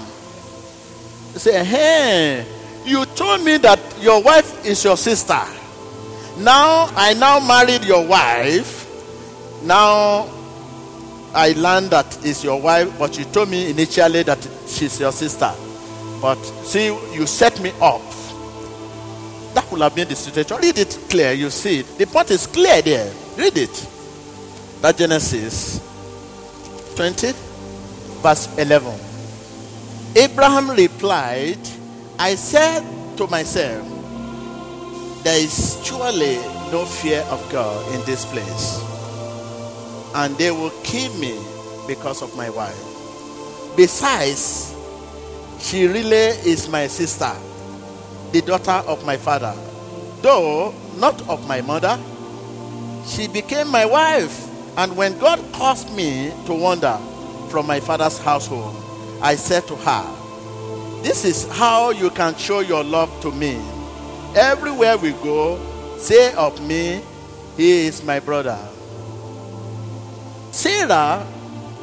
Say, 1.34 1.64
hey, 1.64 2.46
you 2.84 3.04
told 3.04 3.44
me 3.44 3.58
that 3.58 3.78
your 4.00 4.22
wife 4.22 4.66
is 4.66 4.82
your 4.82 4.96
sister. 4.96 5.40
Now 6.38 6.90
I 6.96 7.14
now 7.14 7.38
married 7.38 7.84
your 7.84 8.06
wife. 8.06 8.86
Now 9.62 10.28
I 11.34 11.52
learned 11.52 11.90
that 11.90 12.24
is 12.24 12.42
your 12.42 12.60
wife, 12.60 12.98
but 12.98 13.16
you 13.18 13.24
told 13.26 13.50
me 13.50 13.70
initially 13.70 14.22
that 14.24 14.46
she's 14.66 14.98
your 14.98 15.12
sister. 15.12 15.52
But 16.20 16.42
see, 16.64 16.86
you 16.86 17.26
set 17.26 17.60
me 17.60 17.72
up. 17.80 18.02
That 19.54 19.70
would 19.72 19.80
have 19.80 19.94
been 19.94 20.08
the 20.08 20.16
situation. 20.16 20.56
Read 20.58 20.78
it 20.78 20.98
clear, 21.08 21.32
you 21.32 21.50
see. 21.50 21.82
The 21.82 22.06
point 22.06 22.30
is 22.30 22.46
clear 22.46 22.82
there. 22.82 23.12
Read 23.36 23.56
it. 23.58 23.88
That 24.82 24.96
Genesis 24.96 25.80
20, 26.96 27.32
verse 28.22 28.56
11. 28.58 28.92
Abraham 30.16 30.70
replied, 30.70 31.58
I 32.18 32.34
said 32.34 32.84
to 33.16 33.26
myself, 33.26 33.86
There 35.24 35.38
is 35.38 35.80
surely 35.84 36.36
no 36.72 36.84
fear 36.84 37.20
of 37.30 37.40
God 37.50 37.94
in 37.94 38.04
this 38.06 38.24
place, 38.24 38.82
and 40.14 40.36
they 40.36 40.50
will 40.50 40.72
kill 40.82 41.12
me 41.18 41.38
because 41.86 42.22
of 42.22 42.36
my 42.36 42.50
wife. 42.50 42.78
Besides, 43.76 44.74
she 45.60 45.86
really 45.86 46.16
is 46.48 46.68
my 46.68 46.86
sister, 46.86 47.32
the 48.32 48.40
daughter 48.42 48.82
of 48.88 49.04
my 49.04 49.16
father, 49.16 49.54
though 50.22 50.74
not 50.96 51.20
of 51.28 51.46
my 51.46 51.60
mother. 51.60 51.98
She 53.06 53.28
became 53.28 53.68
my 53.68 53.84
wife, 53.86 54.48
and 54.76 54.96
when 54.96 55.18
God 55.18 55.40
caused 55.52 55.94
me 55.94 56.32
to 56.46 56.54
wander 56.54 56.98
from 57.50 57.66
my 57.66 57.80
father's 57.80 58.18
household, 58.18 58.76
I 59.22 59.34
said 59.36 59.66
to 59.68 59.76
her, 59.76 61.02
This 61.02 61.24
is 61.24 61.46
how 61.48 61.90
you 61.90 62.10
can 62.10 62.34
show 62.36 62.60
your 62.60 62.84
love 62.84 63.10
to 63.22 63.30
me. 63.32 63.60
Everywhere 64.34 64.96
we 64.96 65.12
go, 65.12 65.58
say 65.98 66.32
of 66.34 66.60
me, 66.66 67.02
he 67.56 67.86
is 67.86 68.02
my 68.02 68.20
brother. 68.20 68.58
Sarah 70.52 71.26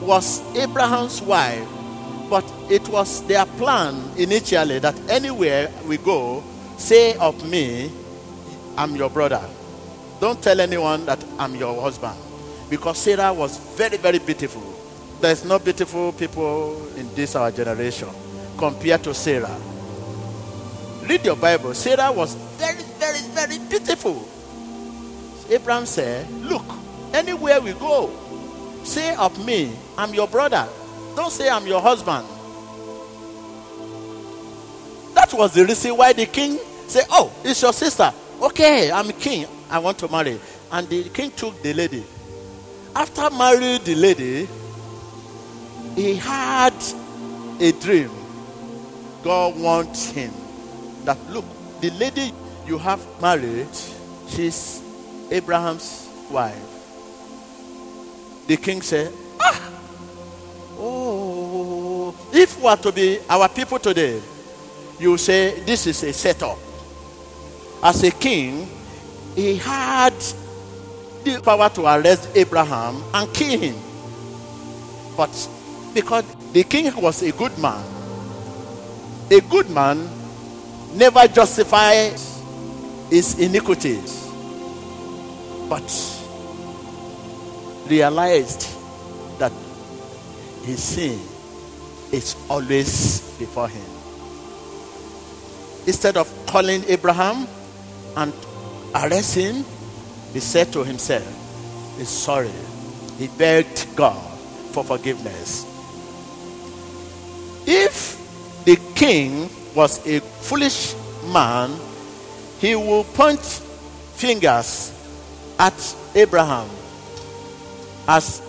was 0.01 0.41
Abraham's 0.55 1.21
wife, 1.21 1.67
but 2.29 2.45
it 2.69 2.87
was 2.89 3.25
their 3.27 3.45
plan 3.45 3.95
initially 4.17 4.79
that 4.79 4.95
anywhere 5.09 5.71
we 5.85 5.97
go, 5.97 6.43
say 6.77 7.15
of 7.15 7.49
me, 7.49 7.91
I'm 8.77 8.95
your 8.95 9.09
brother. 9.09 9.41
Don't 10.19 10.41
tell 10.41 10.59
anyone 10.59 11.05
that 11.05 11.23
I'm 11.39 11.55
your 11.55 11.81
husband. 11.81 12.17
Because 12.69 12.97
Sarah 12.97 13.33
was 13.33 13.57
very, 13.77 13.97
very 13.97 14.19
beautiful. 14.19 14.61
There's 15.21 15.45
no 15.45 15.57
beautiful 15.57 16.11
people 16.11 16.87
in 16.95 17.13
this 17.15 17.35
our 17.35 17.51
generation 17.51 18.09
compared 18.57 19.03
to 19.03 19.13
Sarah. 19.13 19.57
Read 21.03 21.23
your 21.23 21.37
Bible. 21.37 21.73
Sarah 21.73 22.11
was 22.11 22.35
very, 22.57 22.83
very, 22.99 23.19
very 23.29 23.57
beautiful. 23.69 24.27
Abraham 25.49 25.85
said, 25.85 26.29
Look, 26.43 26.65
anywhere 27.13 27.61
we 27.61 27.73
go, 27.73 28.11
say 28.83 29.15
of 29.15 29.43
me, 29.45 29.73
I'm 29.97 30.13
your 30.13 30.27
brother. 30.27 30.67
Don't 31.17 31.31
say 31.31 31.49
I'm 31.49 31.65
your 31.65 31.81
husband. 31.81 32.27
That 35.15 35.33
was 35.33 35.51
the 35.51 35.65
reason 35.65 35.97
why 35.97 36.13
the 36.13 36.27
king 36.27 36.59
said, 36.85 37.05
Oh, 37.09 37.33
it's 37.43 37.59
your 37.59 37.73
sister. 37.73 38.13
Okay, 38.39 38.91
I'm 38.91 39.09
king. 39.13 39.47
I 39.67 39.79
want 39.79 39.97
to 39.97 40.07
marry. 40.09 40.39
And 40.71 40.87
the 40.87 41.09
king 41.09 41.31
took 41.31 41.59
the 41.63 41.73
lady. 41.73 42.03
After 42.95 43.31
marrying 43.31 43.83
the 43.83 43.95
lady, 43.95 44.47
he 45.95 46.17
had 46.17 46.75
a 47.59 47.71
dream. 47.71 48.11
God 49.23 49.59
wants 49.59 50.11
him 50.11 50.31
that 51.05 51.17
look, 51.31 51.45
the 51.81 51.89
lady 51.97 52.31
you 52.67 52.77
have 52.77 53.03
married, 53.19 53.73
she's 54.27 54.83
Abraham's 55.31 56.07
wife. 56.29 56.61
The 58.45 58.57
king 58.57 58.83
said, 58.83 59.11
Ah, 59.41 59.76
oh, 60.79 62.15
if 62.33 62.59
we 62.59 62.67
are 62.67 62.77
to 62.77 62.91
be 62.91 63.19
our 63.29 63.49
people 63.49 63.79
today, 63.79 64.21
you 64.99 65.17
say 65.17 65.59
this 65.61 65.87
is 65.87 66.03
a 66.03 66.13
setup. 66.13 66.57
As 67.83 68.03
a 68.03 68.11
king, 68.11 68.67
he 69.35 69.57
had 69.57 70.13
the 71.23 71.41
power 71.43 71.69
to 71.69 71.85
arrest 71.85 72.29
Abraham 72.35 73.03
and 73.13 73.33
kill 73.33 73.59
him. 73.59 73.75
But 75.15 75.49
because 75.93 76.23
the 76.53 76.63
king 76.63 76.93
was 77.01 77.21
a 77.21 77.31
good 77.31 77.57
man, 77.57 77.83
a 79.29 79.41
good 79.41 79.69
man 79.69 80.09
never 80.95 81.27
justifies 81.27 82.41
his 83.09 83.39
iniquities, 83.39 84.29
but 85.69 85.85
realized 87.89 88.76
his 90.67 90.83
sin 90.83 91.19
is 92.11 92.35
always 92.49 93.21
before 93.39 93.69
him. 93.69 93.85
Instead 95.87 96.17
of 96.17 96.27
calling 96.45 96.83
Abraham 96.87 97.47
and 98.17 98.33
arrest 98.93 99.35
him, 99.35 99.63
he 100.33 100.39
said 100.39 100.71
to 100.73 100.83
himself, 100.83 101.25
He's 101.97 102.09
sorry. 102.09 102.51
He 103.17 103.27
begged 103.27 103.87
God 103.95 104.21
for 104.71 104.83
forgiveness. 104.83 105.65
If 107.65 108.19
the 108.65 108.75
king 108.93 109.49
was 109.73 110.05
a 110.05 110.19
foolish 110.19 110.93
man, 111.31 111.71
he 112.59 112.75
will 112.75 113.03
point 113.03 113.41
fingers 113.41 114.91
at 115.57 115.95
Abraham 116.13 116.69
as 118.07 118.41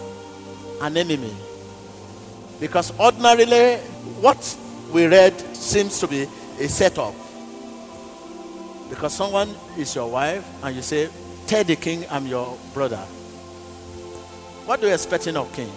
an 0.81 0.97
enemy. 0.97 1.35
Because 2.61 2.99
ordinarily, 2.99 3.77
what 4.21 4.57
we 4.93 5.07
read 5.07 5.39
seems 5.57 6.01
to 6.01 6.09
be 6.09 6.27
a 6.59 6.69
setup. 6.69 7.15
Because 8.91 9.15
someone 9.15 9.55
is 9.77 9.95
your 9.95 10.11
wife 10.11 10.45
and 10.63 10.75
you 10.75 10.83
say, 10.83 11.09
Tell 11.47 11.65
the 11.65 11.77
king 11.77 12.05
I'm 12.11 12.27
your 12.27 12.59
brother. 12.75 13.01
What 14.67 14.81
do 14.81 14.87
you 14.89 14.93
expecting 14.93 15.37
of 15.37 15.51
king? 15.55 15.71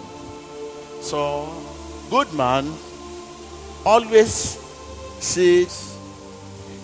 So, 1.00 1.48
good 2.10 2.32
man 2.34 2.70
always 3.86 4.58
sees 5.18 5.96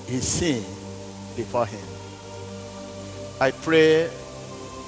his 0.06 0.26
sin 0.26 0.62
before 1.36 1.66
him. 1.66 1.84
I 3.40 3.50
pray 3.50 4.08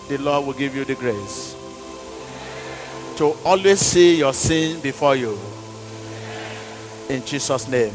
the 0.08 0.18
Lord 0.18 0.46
will 0.46 0.54
give 0.54 0.74
you 0.74 0.84
the 0.84 0.94
grace 0.94 1.54
to 3.20 3.36
always 3.44 3.78
see 3.80 4.16
your 4.16 4.32
sin 4.32 4.80
before 4.80 5.14
you. 5.14 5.38
In 7.10 7.22
Jesus' 7.22 7.68
name. 7.68 7.92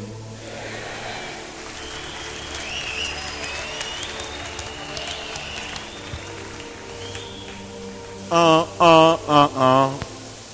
Uh, 8.31 8.67
uh, 8.79 9.17
uh, 9.27 9.49
uh. 9.55 9.99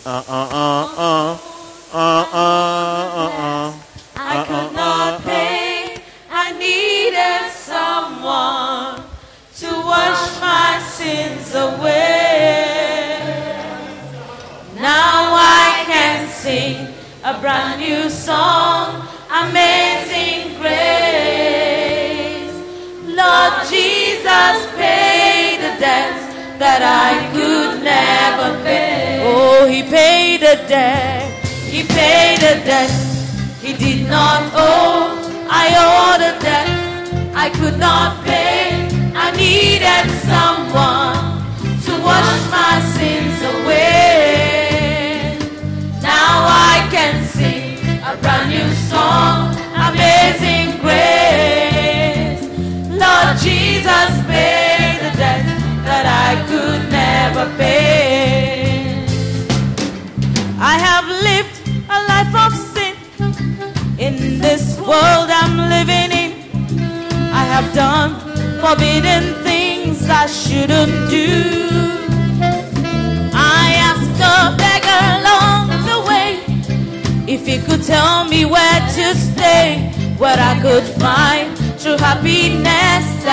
Uh, 0.05 0.09
uh, 0.09 0.23
uh. 0.29 0.50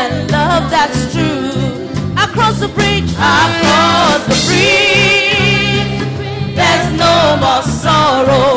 And 0.01 0.31
love 0.31 0.71
that's 0.71 1.13
true. 1.13 1.51
Across 2.25 2.61
the 2.61 2.69
bridge, 2.69 3.11
across 3.13 4.23
the 4.31 4.39
bridge, 4.47 5.93
there's 6.59 6.89
no 7.05 7.15
more 7.43 7.65
sorrow. 7.83 8.51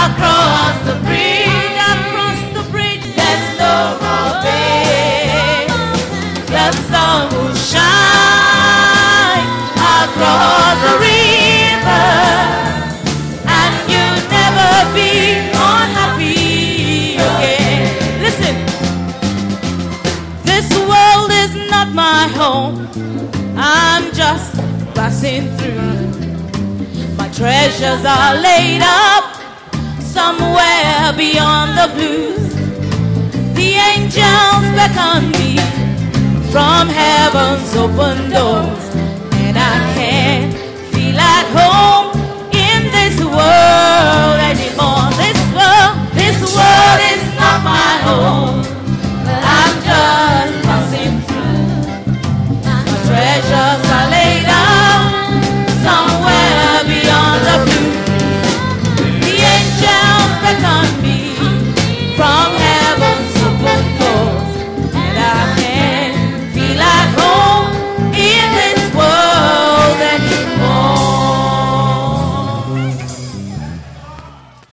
Across 0.00 0.78
passing 25.20 25.54
through. 25.58 27.16
My 27.16 27.28
treasures 27.28 28.04
are 28.06 28.34
laid 28.40 28.80
up 28.82 29.36
somewhere 30.00 31.12
beyond 31.16 31.76
the 31.76 31.88
blues. 31.94 32.54
The 33.54 33.74
angels 33.92 34.64
beckon 34.76 35.30
me 35.32 35.58
from 36.50 36.88
heaven's 36.88 37.76
open 37.76 38.30
doors, 38.30 38.84
and 39.44 39.58
I 39.58 39.94
can 39.94 40.52
feel 40.92 41.18
at 41.18 41.46
home. 41.52 41.99